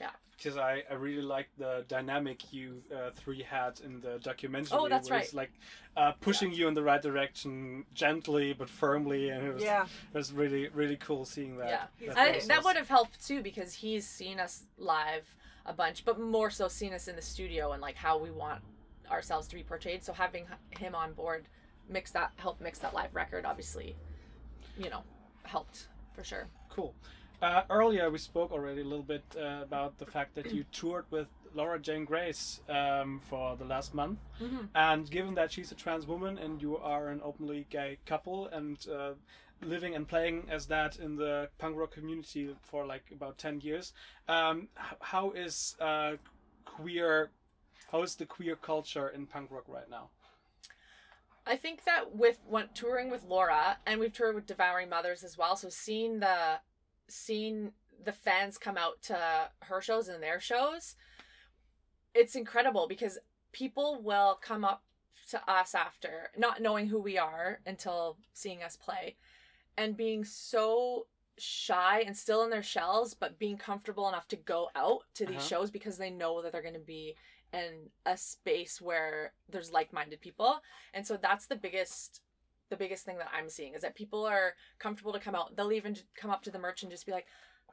Yeah. 0.00 0.10
Because 0.36 0.58
I, 0.58 0.82
I 0.90 0.94
really 0.94 1.22
like 1.22 1.48
the 1.56 1.84
dynamic 1.88 2.52
you 2.52 2.82
uh, 2.94 3.10
three 3.14 3.42
had 3.42 3.80
in 3.80 4.00
the 4.00 4.18
documentary. 4.18 4.76
Oh, 4.78 4.88
that's 4.88 5.08
where 5.08 5.20
It's 5.20 5.32
right. 5.32 5.48
like 5.48 5.52
uh, 5.96 6.12
pushing 6.20 6.52
you 6.52 6.68
in 6.68 6.74
the 6.74 6.82
right 6.82 7.00
direction 7.00 7.84
gently 7.94 8.52
but 8.52 8.68
firmly, 8.68 9.30
and 9.30 9.46
it 9.46 9.54
was, 9.54 9.62
Yeah. 9.62 9.84
it 9.84 10.16
was 10.16 10.32
really 10.32 10.68
really 10.68 10.96
cool 10.96 11.24
seeing 11.24 11.56
that. 11.56 11.90
Yeah. 11.98 12.12
That 12.12 12.18
I, 12.18 12.40
that 12.46 12.64
would 12.64 12.76
have 12.76 12.88
helped 12.88 13.26
too 13.26 13.42
because 13.42 13.72
he's 13.72 14.06
seen 14.06 14.38
us 14.38 14.64
live 14.76 15.34
a 15.64 15.72
bunch, 15.72 16.04
but 16.04 16.20
more 16.20 16.50
so 16.50 16.68
seen 16.68 16.92
us 16.92 17.08
in 17.08 17.16
the 17.16 17.22
studio 17.22 17.72
and 17.72 17.80
like 17.80 17.96
how 17.96 18.18
we 18.18 18.30
want 18.30 18.60
ourselves 19.10 19.48
to 19.48 19.54
be 19.56 19.62
portrayed. 19.62 20.04
So 20.04 20.12
having 20.12 20.44
him 20.78 20.94
on 20.94 21.14
board 21.14 21.48
mix 21.88 22.10
that 22.12 22.32
help 22.36 22.60
mix 22.60 22.78
that 22.80 22.94
live 22.94 23.14
record 23.14 23.44
obviously, 23.44 23.96
you 24.78 24.90
know, 24.90 25.02
helped 25.44 25.88
for 26.14 26.24
sure. 26.24 26.48
Cool. 26.68 26.94
Uh, 27.42 27.62
earlier, 27.68 28.10
we 28.10 28.18
spoke 28.18 28.50
already 28.50 28.80
a 28.80 28.84
little 28.84 29.04
bit 29.04 29.22
uh, 29.38 29.60
about 29.62 29.98
the 29.98 30.06
fact 30.06 30.34
that 30.34 30.52
you 30.52 30.64
toured 30.72 31.04
with 31.10 31.28
Laura 31.54 31.78
Jane 31.78 32.04
Grace 32.04 32.60
um, 32.68 33.20
for 33.28 33.56
the 33.56 33.64
last 33.64 33.94
month. 33.94 34.18
Mhm. 34.40 34.68
And 34.74 35.10
given 35.10 35.34
that 35.34 35.52
she's 35.52 35.70
a 35.70 35.74
trans 35.74 36.06
woman 36.06 36.38
and 36.38 36.62
you 36.62 36.78
are 36.78 37.08
an 37.08 37.20
openly 37.22 37.66
gay 37.68 37.98
couple 38.06 38.46
and 38.48 38.86
uh, 38.88 39.12
living 39.62 39.94
and 39.94 40.08
playing 40.08 40.48
as 40.50 40.66
that 40.66 40.98
in 40.98 41.16
the 41.16 41.48
punk 41.58 41.76
rock 41.76 41.92
community 41.92 42.54
for 42.62 42.86
like 42.86 43.04
about 43.12 43.36
10 43.38 43.60
years, 43.60 43.92
um, 44.28 44.68
how 45.00 45.30
is 45.32 45.76
uh, 45.80 46.12
queer, 46.64 47.30
how 47.92 48.02
is 48.02 48.16
the 48.16 48.26
queer 48.26 48.56
culture 48.56 49.08
in 49.08 49.26
punk 49.26 49.50
rock 49.50 49.64
right 49.68 49.90
now? 49.90 50.08
I 51.46 51.56
think 51.56 51.84
that 51.84 52.14
with 52.16 52.40
when 52.46 52.68
touring 52.74 53.10
with 53.10 53.24
Laura 53.24 53.78
and 53.86 54.00
we've 54.00 54.12
toured 54.12 54.34
with 54.34 54.46
Devouring 54.46 54.88
Mothers 54.88 55.22
as 55.22 55.38
well, 55.38 55.56
so 55.56 55.68
seeing 55.68 56.20
the 56.20 56.60
seeing 57.08 57.72
the 58.04 58.12
fans 58.12 58.58
come 58.58 58.76
out 58.76 59.00
to 59.02 59.48
her 59.60 59.80
shows 59.80 60.08
and 60.08 60.22
their 60.22 60.40
shows, 60.40 60.96
it's 62.14 62.34
incredible 62.34 62.86
because 62.88 63.18
people 63.52 64.00
will 64.02 64.38
come 64.42 64.64
up 64.64 64.82
to 65.30 65.40
us 65.50 65.74
after 65.74 66.30
not 66.36 66.60
knowing 66.60 66.88
who 66.88 67.00
we 67.00 67.16
are 67.18 67.60
until 67.66 68.16
seeing 68.32 68.62
us 68.62 68.76
play 68.76 69.16
and 69.76 69.96
being 69.96 70.24
so 70.24 71.06
shy 71.38 72.00
and 72.06 72.16
still 72.16 72.42
in 72.44 72.50
their 72.50 72.62
shells 72.62 73.12
but 73.12 73.38
being 73.38 73.56
comfortable 73.58 74.08
enough 74.08 74.26
to 74.28 74.36
go 74.36 74.68
out 74.74 75.02
to 75.14 75.26
these 75.26 75.36
Uh-huh. 75.36 75.46
shows 75.46 75.70
because 75.70 75.98
they 75.98 76.10
know 76.10 76.40
that 76.42 76.52
they're 76.52 76.62
going 76.62 76.74
to 76.74 76.80
be 76.80 77.14
in 77.56 77.90
a 78.04 78.16
space 78.16 78.80
where 78.80 79.32
there's 79.52 79.72
like-minded 79.72 80.20
people. 80.20 80.52
And 80.94 81.06
so 81.06 81.16
that's 81.16 81.46
the 81.46 81.56
biggest 81.56 82.20
the 82.68 82.76
biggest 82.76 83.04
thing 83.04 83.16
that 83.18 83.28
i'm 83.32 83.48
seeing 83.48 83.74
is 83.74 83.82
that 83.82 83.94
people 83.94 84.24
are 84.24 84.54
comfortable 84.80 85.12
to 85.12 85.20
come 85.20 85.36
out. 85.36 85.54
They'll 85.56 85.70
even 85.80 85.96
come 86.20 86.32
up 86.32 86.42
to 86.42 86.50
the 86.50 86.58
merch 86.58 86.82
and 86.82 86.90
just 86.90 87.06
be 87.06 87.12
like 87.12 87.26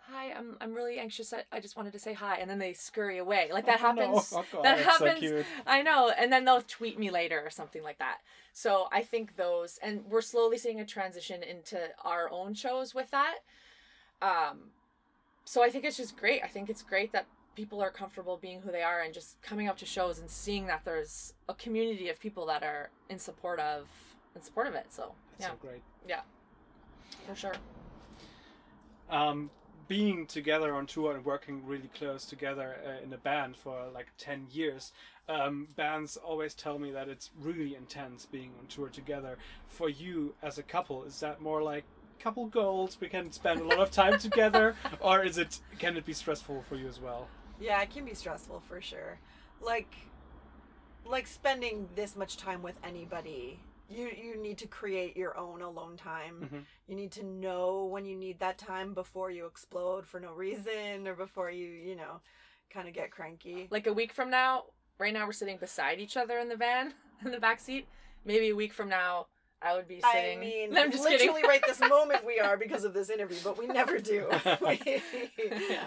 hi 0.07 0.31
i'm 0.37 0.55
i'm 0.61 0.73
really 0.73 0.99
anxious. 0.99 1.33
I, 1.33 1.43
I 1.51 1.59
just 1.59 1.75
wanted 1.75 1.93
to 1.93 1.99
say 1.99 2.13
hi. 2.13 2.35
And 2.39 2.47
then 2.47 2.59
they 2.59 2.73
scurry 2.73 3.17
away. 3.17 3.49
Like 3.51 3.65
that 3.65 3.79
Oh, 3.83 3.91
no. 3.93 4.01
happens 4.03 4.31
Oh, 4.35 4.45
God, 4.51 4.63
that 4.65 4.77
that's 4.85 4.97
so 4.99 5.05
happens 5.07 5.45
i 5.65 5.81
know. 5.81 6.11
And 6.15 6.31
then 6.31 6.45
they'll 6.45 6.61
tweet 6.61 6.99
me 6.99 7.09
later 7.09 7.41
or 7.43 7.49
something 7.49 7.81
like 7.81 7.97
that. 7.97 8.19
So 8.53 8.87
i 8.91 9.01
think 9.01 9.35
those 9.35 9.79
and 9.81 10.05
we're 10.07 10.21
slowly 10.21 10.59
seeing 10.59 10.79
a 10.79 10.85
transition 10.85 11.41
into 11.41 11.79
our 12.05 12.29
own 12.29 12.53
shows 12.53 12.93
with 12.93 13.09
that. 13.09 13.37
Um 14.21 14.69
so 15.43 15.63
i 15.63 15.69
think 15.71 15.85
it's 15.85 15.97
just 15.97 16.15
great. 16.17 16.41
I 16.43 16.47
think 16.47 16.69
it's 16.69 16.83
great 16.83 17.11
that 17.13 17.25
people 17.55 17.81
are 17.81 17.91
comfortable 17.91 18.37
being 18.37 18.61
who 18.61 18.71
they 18.71 18.81
are 18.81 19.01
and 19.01 19.13
just 19.13 19.41
coming 19.41 19.67
up 19.67 19.77
to 19.77 19.85
shows 19.85 20.19
and 20.19 20.29
seeing 20.29 20.67
that 20.67 20.83
there's 20.85 21.33
a 21.47 21.53
community 21.53 22.09
of 22.09 22.19
people 22.19 22.45
that 22.47 22.63
are 22.63 22.89
in 23.09 23.19
support 23.19 23.59
of 23.59 23.87
in 24.35 24.41
support 24.41 24.67
of 24.67 24.75
it 24.75 24.87
so 24.89 25.13
That's 25.31 25.41
yeah. 25.41 25.47
so 25.49 25.67
great. 25.67 25.81
yeah. 26.07 26.21
For 27.27 27.35
sure. 27.35 27.53
Um, 29.09 29.51
being 29.87 30.25
together 30.25 30.73
on 30.73 30.87
tour 30.87 31.15
and 31.15 31.23
working 31.23 31.65
really 31.65 31.89
close 31.97 32.25
together 32.25 32.77
uh, 32.85 33.03
in 33.03 33.13
a 33.13 33.17
band 33.17 33.55
for 33.55 33.83
like 33.93 34.07
10 34.17 34.47
years 34.51 34.91
um, 35.29 35.67
bands 35.75 36.17
always 36.17 36.53
tell 36.53 36.79
me 36.79 36.91
that 36.91 37.07
it's 37.07 37.29
really 37.39 37.75
intense 37.75 38.25
being 38.25 38.51
on 38.59 38.67
tour 38.67 38.89
together. 38.89 39.37
For 39.69 39.89
you 39.89 40.35
as 40.41 40.57
a 40.57 40.63
couple 40.63 41.03
is 41.03 41.19
that 41.19 41.41
more 41.41 41.61
like 41.61 41.85
couple 42.19 42.45
goals? 42.47 42.97
We 42.99 43.09
can 43.09 43.31
spend 43.31 43.61
a 43.61 43.65
lot 43.65 43.79
of 43.79 43.91
time 43.91 44.17
together 44.27 44.75
or 44.99 45.23
is 45.23 45.37
it 45.37 45.59
can 45.77 45.97
it 45.97 46.05
be 46.05 46.13
stressful 46.13 46.63
for 46.67 46.75
you 46.75 46.87
as 46.87 46.99
well 46.99 47.27
Yeah, 47.59 47.81
it 47.81 47.89
can 47.91 48.05
be 48.05 48.13
stressful 48.13 48.61
for 48.67 48.81
sure. 48.81 49.19
Like 49.61 49.93
like 51.05 51.27
spending 51.27 51.89
this 51.95 52.15
much 52.15 52.37
time 52.37 52.61
with 52.61 52.75
anybody. 52.83 53.59
You 53.89 54.07
you 54.09 54.37
need 54.37 54.57
to 54.59 54.67
create 54.67 55.15
your 55.17 55.37
own 55.37 55.61
alone 55.61 55.97
time. 55.97 56.49
Mhm. 56.51 56.65
You 56.87 56.95
need 56.95 57.11
to 57.13 57.23
know 57.23 57.85
when 57.85 58.05
you 58.05 58.15
need 58.15 58.39
that 58.39 58.57
time 58.57 58.93
before 58.93 59.29
you 59.31 59.45
explode 59.45 60.05
for 60.07 60.19
no 60.19 60.33
reason 60.33 61.07
or 61.07 61.13
before 61.15 61.51
you, 61.51 61.67
you 61.67 61.95
know, 61.95 62.21
kind 62.69 62.87
of 62.87 62.93
get 62.93 63.11
cranky. 63.11 63.67
like 63.69 63.85
a 63.87 63.93
week 63.93 64.11
from 64.13 64.29
now 64.29 64.63
right 64.97 65.13
now 65.13 65.25
we're 65.25 65.31
sitting 65.31 65.57
beside 65.57 65.99
each 65.99 66.17
other 66.17 66.39
in 66.39 66.49
the 66.49 66.55
van 66.55 66.93
in 67.25 67.31
the 67.31 67.39
back 67.39 67.59
seat 67.59 67.87
maybe 68.25 68.49
a 68.49 68.55
week 68.55 68.73
from 68.73 68.89
now 68.89 69.27
i 69.63 69.75
would 69.75 69.87
be 69.87 70.01
sitting 70.01 70.37
I 70.37 70.41
mean, 70.41 70.71
No, 70.73 70.83
i'm 70.83 70.91
just 70.91 71.03
literally 71.03 71.41
kidding 71.41 71.49
right 71.49 71.61
this 71.65 71.79
moment 71.97 72.25
we 72.25 72.39
are 72.39 72.57
because 72.57 72.83
of 72.83 72.93
this 72.93 73.09
interview, 73.09 73.37
but 73.43 73.57
we 73.57 73.67
never 73.67 73.97
do. 73.99 74.27
We, 74.61 75.01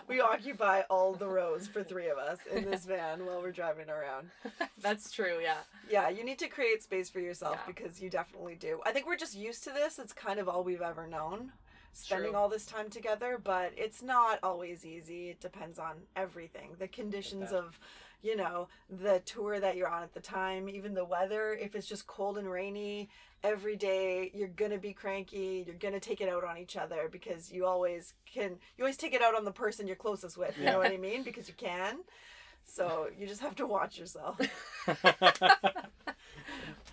we 0.09 0.21
occupy 0.21 0.83
all 0.91 1.15
the 1.15 1.27
rows 1.29 1.67
for 1.67 1.83
three 1.83 2.09
of 2.09 2.19
us 2.19 2.39
in 2.53 2.71
this 2.71 2.85
van 2.85 3.25
while 3.27 3.41
we're 3.41 3.53
driving 3.53 3.89
around. 3.89 4.31
that's 4.81 5.11
true 5.11 5.39
yeah 5.43 5.59
Yeah, 5.91 6.09
you 6.09 6.25
need 6.25 6.39
to 6.41 6.49
create 6.49 6.83
space 6.83 7.09
for 7.11 7.21
yourself 7.21 7.57
Yeah. 7.61 7.73
because 7.73 8.01
you 8.03 8.11
definitely 8.11 8.55
do. 8.57 8.81
I 8.85 8.91
think 8.93 9.07
we're 9.07 9.17
just 9.17 9.37
used 9.37 9.65
to 9.65 9.71
this. 9.71 9.99
It's 9.99 10.13
kind 10.13 10.39
of 10.39 10.49
all 10.49 10.65
we've 10.65 10.83
ever 10.83 11.07
known, 11.07 11.53
spending 11.93 12.31
True. 12.33 12.39
all 12.39 12.49
this 12.49 12.67
time 12.67 12.91
together, 12.91 13.39
but 13.43 13.73
it's 13.77 14.03
not 14.03 14.39
always 14.43 14.85
easy. 14.85 15.31
It 15.31 15.41
depends 15.41 15.79
on 15.79 15.95
everything 16.17 16.71
the 16.79 16.89
conditions 16.89 17.53
of, 17.53 17.79
you 18.23 18.37
know, 18.37 18.69
the 18.91 19.21
tour 19.25 19.61
that 19.61 19.77
you're 19.77 19.89
on 19.89 20.03
at 20.03 20.13
the 20.15 20.21
time, 20.21 20.69
even 20.69 20.95
the 20.95 21.05
weather. 21.05 21.53
If 21.55 21.75
it's 21.75 21.87
just 21.87 22.07
cold 22.07 22.37
and 22.39 22.51
rainy 22.51 23.09
every 23.47 23.77
day, 23.77 24.31
you're 24.35 24.49
going 24.49 24.71
to 24.73 24.79
be 24.79 24.93
cranky. 24.93 25.65
You're 25.67 25.77
going 25.77 25.95
to 25.95 26.01
take 26.01 26.21
it 26.21 26.29
out 26.29 26.45
on 26.45 26.59
each 26.59 26.77
other 26.77 27.09
because 27.11 27.53
you 27.53 27.65
always 27.67 28.15
can, 28.33 28.57
you 28.77 28.85
always 28.85 28.97
take 28.97 29.15
it 29.15 29.23
out 29.23 29.35
on 29.35 29.45
the 29.45 29.53
person 29.53 29.87
you're 29.87 29.97
closest 29.97 30.37
with. 30.37 30.59
You 30.59 30.65
know 30.67 30.79
what 30.79 30.91
I 30.93 30.97
mean? 30.97 31.23
Because 31.23 31.49
you 31.49 31.55
can. 31.57 31.99
So 32.65 33.09
you 33.19 33.27
just 33.27 33.41
have 33.43 33.55
to 33.57 33.67
watch 33.67 33.99
yourself. 33.99 34.41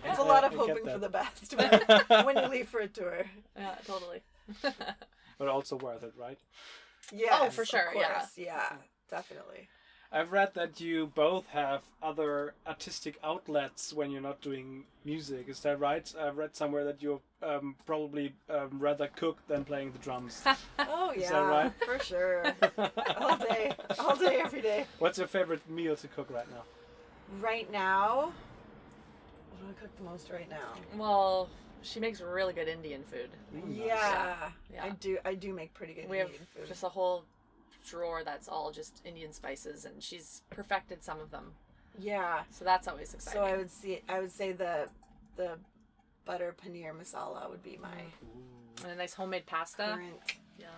It's 0.06 0.20
a 0.20 0.24
lot 0.24 0.44
of 0.44 0.54
hoping 0.54 0.84
for 0.86 0.98
the 1.00 1.10
best 1.10 1.56
when, 2.10 2.26
when 2.26 2.38
you 2.44 2.50
leave 2.50 2.68
for 2.68 2.82
a 2.82 2.88
tour. 2.88 3.26
yeah 3.58 3.76
totally 3.88 4.22
but 5.38 5.48
also 5.48 5.78
worth 5.78 6.04
it 6.04 6.14
right 6.18 6.38
Yeah. 7.12 7.40
oh 7.42 7.50
for 7.50 7.66
sure, 7.66 7.94
yeah. 7.96 8.26
Yeah, 8.36 8.74
definitely. 9.10 9.70
I've 10.16 10.32
read 10.32 10.54
that 10.54 10.80
you 10.80 11.08
both 11.08 11.48
have 11.48 11.82
other 12.02 12.54
artistic 12.68 13.18
outlets 13.24 13.92
when 13.92 14.12
you're 14.12 14.22
not 14.22 14.42
doing 14.42 14.84
music. 15.04 15.50
Is 15.50 15.60
that 15.62 15.80
right? 15.80 16.14
I've 16.20 16.38
read 16.38 16.56
somewhere 16.56 16.84
that 16.86 17.02
you 17.02 17.20
um, 17.42 17.76
probably 17.88 18.34
um, 18.48 18.78
rather 18.80 19.08
cook 19.16 19.40
than 19.48 19.66
playing 19.66 19.92
the 19.92 19.98
drums. 20.00 20.44
Oh 20.80 21.12
Is 21.16 21.24
yeah, 21.24 21.32
that 21.32 21.40
right? 21.50 21.72
for 21.86 22.00
sure. 22.04 22.44
all 23.18 23.38
day, 23.38 23.72
all 24.00 24.16
day, 24.16 24.40
every 24.44 24.62
day. 24.62 24.86
What's 25.00 25.18
your 25.18 25.28
favorite 25.28 25.68
meal 25.70 25.96
to 25.96 26.08
cook 26.08 26.30
right 26.32 26.50
now? 26.52 26.64
Right 27.42 27.72
now, 27.72 28.32
what 29.50 29.62
do 29.62 29.66
I 29.70 29.82
cook 29.82 29.96
the 29.98 30.04
most 30.04 30.30
right 30.30 30.50
now? 30.50 30.74
well 30.98 31.50
she 31.86 32.00
makes 32.00 32.22
really 32.22 32.54
good 32.54 32.70
indian 32.70 33.04
food 33.04 33.30
Yeah, 33.70 34.36
Yeah. 34.74 34.86
I 34.86 34.90
do. 34.92 35.18
I 35.26 35.34
do 35.36 35.54
make 35.54 35.74
pretty 35.74 35.94
good 35.94 36.08
we 36.10 36.18
have 36.20 36.28
Indian 36.28 36.48
food. 36.56 36.68
just 36.68 36.84
a 36.84 36.90
whole 36.90 37.26
drawer 37.84 38.24
that's 38.24 38.48
all 38.48 38.72
just 38.72 39.02
indian 39.06 39.32
spices 39.34 39.86
and 39.86 40.02
she's 40.02 40.42
perfected 40.50 41.04
some 41.04 41.20
of 41.20 41.32
them 41.32 41.54
yeah. 42.00 42.42
so 42.50 42.66
that's 42.66 42.88
always 42.88 43.14
exciting 43.14 43.42
So 43.42 43.46
I 43.46 43.58
would 43.58 43.70
see. 43.72 44.02
I 44.10 44.20
would 44.20 44.32
say 44.32 44.52
the 44.52 44.88
the 45.36 45.58
butter 46.26 46.56
paneer 46.64 46.94
masala 46.94 47.50
would 47.50 47.64
be 47.64 47.78
my 47.82 47.90
and 48.84 48.92
a 48.92 48.96
nice 48.96 49.14
homemade 49.14 49.46
pasta 49.46 49.94
current. 49.94 50.16
Yum. 50.58 50.70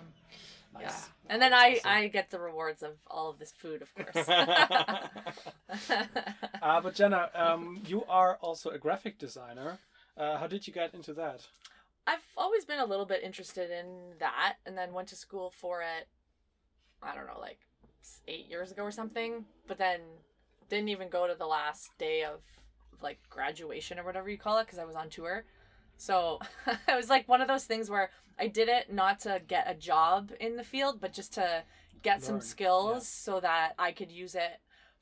Nice. 0.73 0.83
Yeah. 0.83 0.95
And 1.29 1.41
then 1.41 1.53
I, 1.53 1.79
I 1.85 2.07
get 2.07 2.31
the 2.31 2.39
rewards 2.39 2.83
of 2.83 2.97
all 3.07 3.29
of 3.29 3.39
this 3.39 3.51
food, 3.51 3.81
of 3.81 3.95
course. 3.95 4.27
Uh, 6.61 6.81
but 6.81 6.95
Jenna, 6.95 7.29
um, 7.35 7.79
you 7.85 8.03
are 8.09 8.37
also 8.41 8.71
a 8.71 8.77
graphic 8.79 9.19
designer. 9.19 9.77
Uh, 10.17 10.37
how 10.37 10.47
did 10.47 10.65
you 10.65 10.73
get 10.73 10.93
into 10.95 11.13
that? 11.13 11.45
I've 12.07 12.25
always 12.35 12.65
been 12.65 12.79
a 12.79 12.85
little 12.85 13.05
bit 13.05 13.21
interested 13.23 13.69
in 13.69 14.15
that 14.19 14.55
and 14.65 14.75
then 14.75 14.91
went 14.91 15.07
to 15.09 15.15
school 15.15 15.51
for 15.55 15.81
it, 15.81 16.07
I 17.01 17.15
don't 17.15 17.27
know, 17.27 17.39
like 17.39 17.59
eight 18.27 18.49
years 18.49 18.71
ago 18.71 18.83
or 18.83 18.91
something. 18.91 19.45
But 19.67 19.77
then 19.77 19.99
didn't 20.69 20.89
even 20.89 21.09
go 21.09 21.27
to 21.27 21.35
the 21.35 21.45
last 21.45 21.97
day 21.97 22.23
of 22.23 22.41
like 23.01 23.19
graduation 23.29 23.99
or 23.99 24.03
whatever 24.03 24.29
you 24.29 24.37
call 24.37 24.57
it 24.59 24.65
because 24.65 24.79
I 24.79 24.85
was 24.85 24.95
on 24.95 25.09
tour. 25.09 25.45
So 25.97 26.39
it 26.67 26.95
was 26.95 27.09
like 27.09 27.27
one 27.27 27.41
of 27.41 27.47
those 27.47 27.65
things 27.65 27.89
where 27.89 28.09
I 28.39 28.47
did 28.47 28.67
it 28.67 28.91
not 28.91 29.19
to 29.21 29.41
get 29.47 29.69
a 29.69 29.73
job 29.73 30.31
in 30.39 30.55
the 30.57 30.63
field, 30.63 30.99
but 30.99 31.13
just 31.13 31.33
to 31.33 31.63
get 32.01 32.23
some 32.23 32.41
skills 32.41 33.03
yeah. 33.03 33.33
so 33.33 33.39
that 33.39 33.73
I 33.79 33.91
could 33.91 34.11
use 34.11 34.35
it 34.35 34.59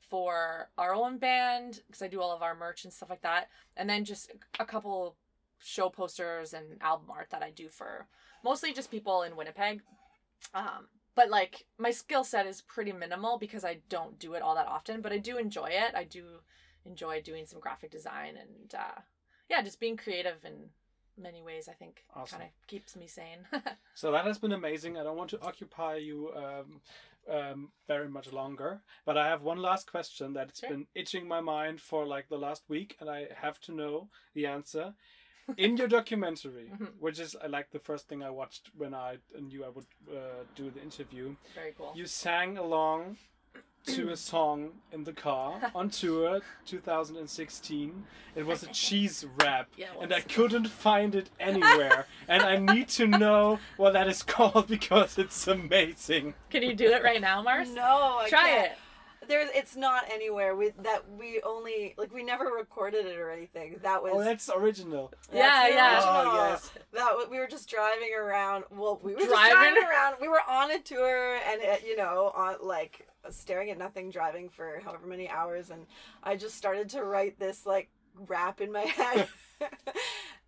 for 0.08 0.68
our 0.78 0.94
own 0.94 1.18
band 1.18 1.80
because 1.86 2.02
I 2.02 2.08
do 2.08 2.20
all 2.20 2.32
of 2.32 2.42
our 2.42 2.54
merch 2.54 2.84
and 2.84 2.92
stuff 2.92 3.10
like 3.10 3.22
that. 3.22 3.48
And 3.76 3.90
then 3.90 4.04
just 4.04 4.30
a 4.58 4.64
couple 4.64 5.16
show 5.58 5.88
posters 5.88 6.54
and 6.54 6.64
album 6.80 7.10
art 7.10 7.28
that 7.30 7.42
I 7.42 7.50
do 7.50 7.68
for 7.68 8.06
mostly 8.44 8.72
just 8.72 8.90
people 8.90 9.22
in 9.22 9.36
Winnipeg. 9.36 9.82
Um, 10.54 10.88
but 11.14 11.30
like 11.30 11.64
my 11.78 11.90
skill 11.90 12.24
set 12.24 12.46
is 12.46 12.60
pretty 12.62 12.92
minimal 12.92 13.38
because 13.38 13.64
I 13.64 13.78
don't 13.88 14.18
do 14.18 14.34
it 14.34 14.42
all 14.42 14.54
that 14.54 14.66
often, 14.66 15.00
but 15.00 15.12
I 15.12 15.18
do 15.18 15.38
enjoy 15.38 15.66
it. 15.70 15.94
I 15.94 16.04
do 16.04 16.40
enjoy 16.84 17.22
doing 17.22 17.46
some 17.46 17.60
graphic 17.60 17.90
design 17.90 18.36
and 18.36 18.74
uh, 18.74 19.00
yeah, 19.48 19.62
just 19.62 19.80
being 19.80 19.96
creative 19.96 20.44
in 20.44 20.70
many 21.16 21.42
ways. 21.42 21.68
I 21.68 21.72
think 21.72 22.04
Awesome. 22.14 22.38
kind 22.38 22.50
of 22.50 22.66
keeps 22.66 22.96
me 22.96 23.06
sane. 23.06 23.46
So 23.96 24.10
that 24.10 24.26
has 24.26 24.38
been 24.38 24.50
amazing. 24.50 24.98
I 24.98 25.04
don't 25.04 25.16
want 25.16 25.30
to 25.30 25.40
occupy 25.40 25.96
you 25.98 26.32
um, 26.34 26.80
um, 27.30 27.70
very 27.86 28.08
much 28.08 28.32
longer, 28.32 28.80
but 29.06 29.16
I 29.16 29.28
have 29.28 29.42
one 29.42 29.58
last 29.58 29.88
question 29.88 30.32
that's 30.32 30.58
Sure. 30.58 30.70
been 30.70 30.88
itching 30.96 31.28
my 31.28 31.40
mind 31.40 31.80
for 31.80 32.04
like 32.04 32.28
the 32.28 32.36
last 32.36 32.64
week, 32.68 32.96
and 32.98 33.08
I 33.08 33.28
have 33.40 33.60
to 33.60 33.72
know 33.72 34.08
the 34.34 34.46
answer. 34.46 34.94
In 35.56 35.76
your 35.76 35.88
documentary, 35.88 36.70
Mhm. 36.74 36.92
which 37.00 37.18
is 37.20 37.34
uh, 37.36 37.48
like 37.48 37.70
the 37.70 37.78
first 37.78 38.08
thing 38.08 38.22
I 38.22 38.30
watched 38.30 38.70
when 38.76 38.94
I 38.94 39.18
knew 39.40 39.64
I 39.64 39.68
would 39.68 39.86
uh, 40.10 40.44
do 40.54 40.70
the 40.70 40.80
interview, 40.80 41.36
Very 41.54 41.72
cool. 41.76 41.92
you 41.94 42.06
sang 42.06 42.56
along 42.58 43.18
to 43.86 44.10
a 44.10 44.16
song 44.32 44.72
in 44.92 45.04
the 45.04 45.12
car 45.12 45.70
on 45.74 45.90
tour 45.90 46.40
2016 46.64 48.04
it 48.34 48.46
was 48.46 48.62
a 48.62 48.66
cheese 48.68 49.26
rap 49.42 49.68
Yeah, 49.76 49.88
and 50.00 50.12
i 50.12 50.20
couldn't 50.20 50.68
find 50.68 51.14
it 51.14 51.28
anywhere 51.38 52.06
and 52.26 52.42
i 52.42 52.56
need 52.56 52.88
to 53.00 53.06
know 53.06 53.58
what 53.76 53.92
that 53.92 54.08
is 54.08 54.22
called 54.22 54.66
because 54.68 55.18
it's 55.18 55.46
amazing 55.46 56.34
Can 56.50 56.62
you 56.62 56.74
do 56.74 56.86
it 56.86 57.02
right 57.02 57.20
now, 57.20 57.42
Mars? 57.42 57.70
No, 57.74 58.18
I 58.22 58.28
Try 58.28 58.40
can't. 58.48 58.72
it. 58.72 58.78
There's, 59.28 59.50
it's 59.54 59.76
not 59.76 60.04
anywhere. 60.10 60.54
We 60.56 60.70
that 60.82 61.02
we 61.18 61.40
only 61.44 61.94
like 61.96 62.12
we 62.12 62.22
never 62.22 62.46
recorded 62.46 63.06
it 63.06 63.18
or 63.18 63.30
anything. 63.30 63.80
That 63.82 64.00
oh, 64.00 64.04
was 64.04 64.12
oh 64.14 64.24
that's 64.24 64.50
original 64.54 65.10
that's 65.12 65.28
Yeah, 65.32 65.68
the 65.68 65.74
yeah. 65.74 66.00
Oh, 66.04 66.48
yes. 66.50 66.70
That 66.92 67.12
wa- 67.16 67.26
we 67.30 67.38
were 67.38 67.46
just 67.46 67.68
driving 67.68 68.10
around. 68.18 68.64
Well, 68.70 69.00
we 69.02 69.14
were 69.14 69.20
just 69.20 69.30
Driving? 69.30 69.52
driving 69.52 69.82
around. 69.82 70.16
We 70.20 70.28
were 70.28 70.42
on 70.48 70.70
a 70.70 70.80
tour, 70.80 71.36
and 71.48 71.60
it, 71.62 71.84
you 71.86 71.96
know, 71.96 72.32
on 72.34 72.56
like 72.62 73.06
staring 73.30 73.70
at 73.70 73.78
nothing, 73.78 74.10
driving 74.10 74.48
for 74.48 74.80
however 74.84 75.06
many 75.06 75.28
hours, 75.28 75.70
and 75.70 75.86
I 76.22 76.36
just 76.36 76.56
started 76.56 76.88
to 76.90 77.04
write 77.04 77.38
this 77.38 77.66
like 77.66 77.88
rap 78.26 78.60
in 78.60 78.72
my 78.72 78.82
head. 78.82 79.28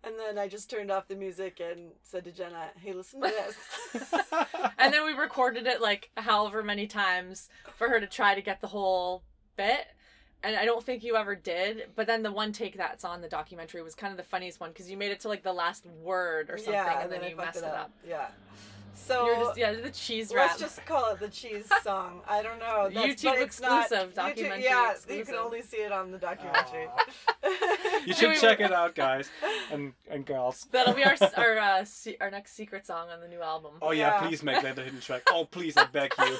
and 0.03 0.15
then 0.19 0.37
I 0.37 0.47
just 0.47 0.69
turned 0.69 0.91
off 0.91 1.07
the 1.07 1.15
music 1.15 1.59
and 1.59 1.91
said 2.01 2.23
to 2.25 2.31
Jenna, 2.31 2.69
"Hey, 2.79 2.93
listen 2.93 3.21
to 3.21 3.27
this." 3.27 4.13
and 4.77 4.93
then 4.93 5.05
we 5.05 5.13
recorded 5.13 5.67
it 5.67 5.81
like 5.81 6.09
however 6.17 6.63
many 6.63 6.87
times 6.87 7.49
for 7.75 7.89
her 7.89 7.99
to 7.99 8.07
try 8.07 8.35
to 8.35 8.41
get 8.41 8.61
the 8.61 8.67
whole 8.67 9.23
bit 9.55 9.87
and 10.43 10.55
i 10.55 10.65
don't 10.65 10.83
think 10.83 11.03
you 11.03 11.15
ever 11.15 11.35
did 11.35 11.87
but 11.95 12.05
then 12.05 12.21
the 12.21 12.31
one 12.31 12.51
take 12.51 12.77
that's 12.77 13.03
on 13.03 13.21
the 13.21 13.27
documentary 13.27 13.81
was 13.81 13.95
kind 13.95 14.11
of 14.11 14.17
the 14.17 14.23
funniest 14.23 14.59
one 14.59 14.69
because 14.69 14.89
you 14.89 14.95
made 14.95 15.11
it 15.11 15.19
to 15.19 15.27
like 15.27 15.43
the 15.43 15.53
last 15.53 15.85
word 15.85 16.49
or 16.49 16.57
something 16.57 16.73
yeah, 16.73 17.01
and 17.01 17.11
then, 17.11 17.23
I 17.23 17.29
you 17.29 17.35
messed 17.35 17.57
it 17.57 17.63
up, 17.63 17.91
Yeah. 18.07 18.27
So 18.97 19.25
you 19.25 19.37
were 19.37 19.43
just 19.45 19.57
yeah 19.57 19.71
the 19.73 19.89
cheese 19.91 20.33
rap. 20.33 20.47
Let's 20.49 20.59
just 20.59 20.85
call 20.85 21.13
it 21.13 21.19
the 21.19 21.29
cheese 21.29 21.69
song. 21.83 22.21
I 22.27 22.41
don't 22.41 22.59
know. 22.59 22.89
That's, 22.93 23.21
YouTube 23.21 23.23
but 23.31 23.37
it's 23.39 23.61
not- 23.61 23.81
exclusive, 23.85 24.09
YouTube- 24.11 24.15
documentary 24.15 24.63
yeah, 24.63 24.93
you 25.09 25.23
can 25.25 25.35
only 25.35 25.61
see 25.61 25.77
it 25.77 25.91
on 25.91 26.11
the 26.11 26.17
documentary. 26.17 26.87
you 28.05 28.13
should 28.13 28.37
check 28.39 28.59
it 28.59 28.71
out 28.73 28.95
guys 28.95 29.29
and 29.71 29.93
and 30.09 30.25
girls. 30.25 30.67
That'll 30.71 30.93
be 30.93 31.03
our 31.05 31.15
our 31.37 31.57
uh, 31.57 31.85
se- 31.85 32.17
our 32.19 32.31
next 32.31 32.53
secret 32.55 32.85
song 32.85 33.09
on 33.09 33.21
the 33.21 33.27
new 33.27 33.41
album. 33.41 33.73
Oh 33.81 33.91
yeah, 33.91 34.21
Yeah. 34.21 34.27
please 34.27 34.43
make 34.43 34.61
that 34.61 34.75
the 34.75 34.83
hidden 34.83 34.99
track. 34.99 35.23
Oh 35.29 35.45
please 35.45 35.77
i 35.77 35.85
beg 35.85 36.11
you. 36.19 36.37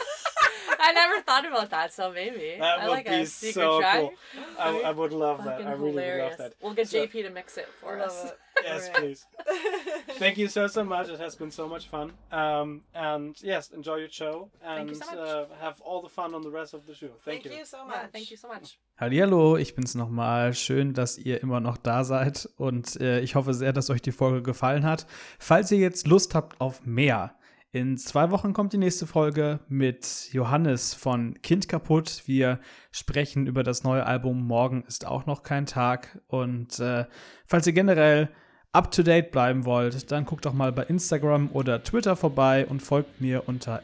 I 0.79 0.91
never 0.93 1.21
thought 1.21 1.45
about 1.45 1.69
that 1.71 1.93
so 1.93 2.11
maybe. 2.11 2.55
That 2.59 2.79
i 2.79 2.85
would 2.85 2.91
like 2.91 3.05
be 3.05 3.11
a 3.13 3.25
secret 3.25 3.53
so 3.53 3.79
track. 3.79 3.99
cool. 3.99 4.13
I, 4.59 4.79
I 4.81 4.91
would 4.91 5.13
love 5.13 5.43
that. 5.45 5.61
I 5.65 5.71
really 5.71 5.91
hilarious. 5.91 6.23
would 6.23 6.29
love 6.29 6.37
that. 6.51 6.53
We'll 6.61 6.73
get 6.73 6.87
So- 6.89 7.05
jp 7.05 7.23
to 7.23 7.29
mix 7.29 7.57
it 7.57 7.67
for 7.81 7.97
Love 7.97 8.09
us. 8.09 8.25
it. 8.25 8.39
Yes 8.63 8.87
Alright. 8.87 8.93
please 8.95 9.25
Thank 10.19 10.37
you 10.37 10.47
so 10.47 10.67
so 10.67 10.83
much. 10.83 11.09
It 11.09 11.19
has 11.19 11.35
been 11.35 11.51
so 11.51 11.67
much 11.67 11.87
fun. 11.87 12.11
Um, 12.31 12.81
and 12.93 13.35
yes, 13.43 13.69
enjoy 13.71 13.97
your 13.97 14.09
show 14.09 14.49
and 14.63 14.77
Thank 14.77 14.89
you 14.89 14.95
so 14.95 15.15
much. 15.15 15.29
Uh, 15.29 15.45
have 15.61 15.79
all 15.81 16.01
the 16.01 16.09
fun 16.09 16.33
on 16.33 16.41
the 16.41 16.49
rest 16.49 16.73
of 16.73 16.85
the 16.87 16.95
show. 16.95 17.09
Thank, 17.23 17.43
Thank 17.43 17.57
you 17.57 17.65
so 17.65 17.85
much. 17.85 17.95
yeah, 17.95 18.07
thank 18.11 18.31
you 18.31 18.37
so 18.37 18.47
much 18.47 18.79
Hallihallo, 18.99 19.57
ich 19.57 19.75
bin's 19.75 19.93
nochmal. 19.93 20.53
Schön, 20.55 20.93
dass 20.93 21.17
ihr 21.19 21.41
immer 21.43 21.59
noch 21.59 21.77
da 21.77 22.03
seid 22.03 22.49
und 22.57 22.99
äh, 22.99 23.19
ich 23.19 23.35
hoffe 23.35 23.53
sehr, 23.53 23.73
dass 23.73 23.91
euch 23.91 24.01
die 24.01 24.11
Folge 24.11 24.41
gefallen 24.41 24.85
hat. 24.85 25.05
Falls 25.37 25.71
ihr 25.71 25.77
jetzt 25.77 26.07
Lust 26.07 26.33
habt 26.33 26.59
auf 26.59 26.83
mehr, 26.83 27.35
in 27.71 27.97
zwei 27.97 28.31
Wochen 28.31 28.53
kommt 28.53 28.73
die 28.73 28.79
nächste 28.79 29.05
Folge 29.05 29.59
mit 29.67 30.29
Johannes 30.31 30.95
von 30.95 31.39
Kind 31.43 31.67
kaputt. 31.69 32.23
Wir 32.25 32.59
sprechen 32.91 33.45
über 33.45 33.61
das 33.61 33.83
neue 33.83 34.05
Album 34.05 34.47
Morgen 34.47 34.83
ist 34.87 35.05
auch 35.05 35.27
noch 35.27 35.43
kein 35.43 35.67
Tag 35.67 36.19
und 36.27 36.79
äh, 36.79 37.05
falls 37.45 37.67
ihr 37.67 37.73
generell 37.73 38.29
up 38.77 38.91
to 38.91 39.01
date 39.01 39.31
bleiben 39.31 39.65
wollt, 39.65 40.11
dann 40.11 40.23
guckt 40.23 40.45
doch 40.45 40.53
mal 40.53 40.71
bei 40.71 40.83
Instagram 40.83 41.49
oder 41.51 41.83
Twitter 41.83 42.15
vorbei 42.15 42.67
und 42.67 42.79
folgt 42.79 43.19
mir 43.19 43.41
unter 43.47 43.81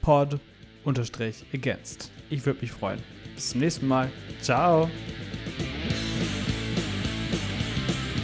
pod-against. 0.00 2.10
Ich 2.30 2.46
würde 2.46 2.62
mich 2.62 2.72
freuen. 2.72 3.00
Bis 3.34 3.50
zum 3.50 3.60
nächsten 3.60 3.86
Mal. 3.86 4.10
Ciao. 4.40 4.88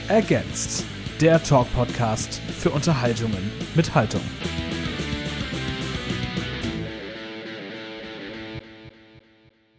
Ergänzt. 0.09 0.87
Der 1.21 1.43
Talk-Podcast 1.43 2.41
für 2.59 2.71
Unterhaltungen 2.71 3.53
mit 3.75 3.95
Haltung. 3.95 4.23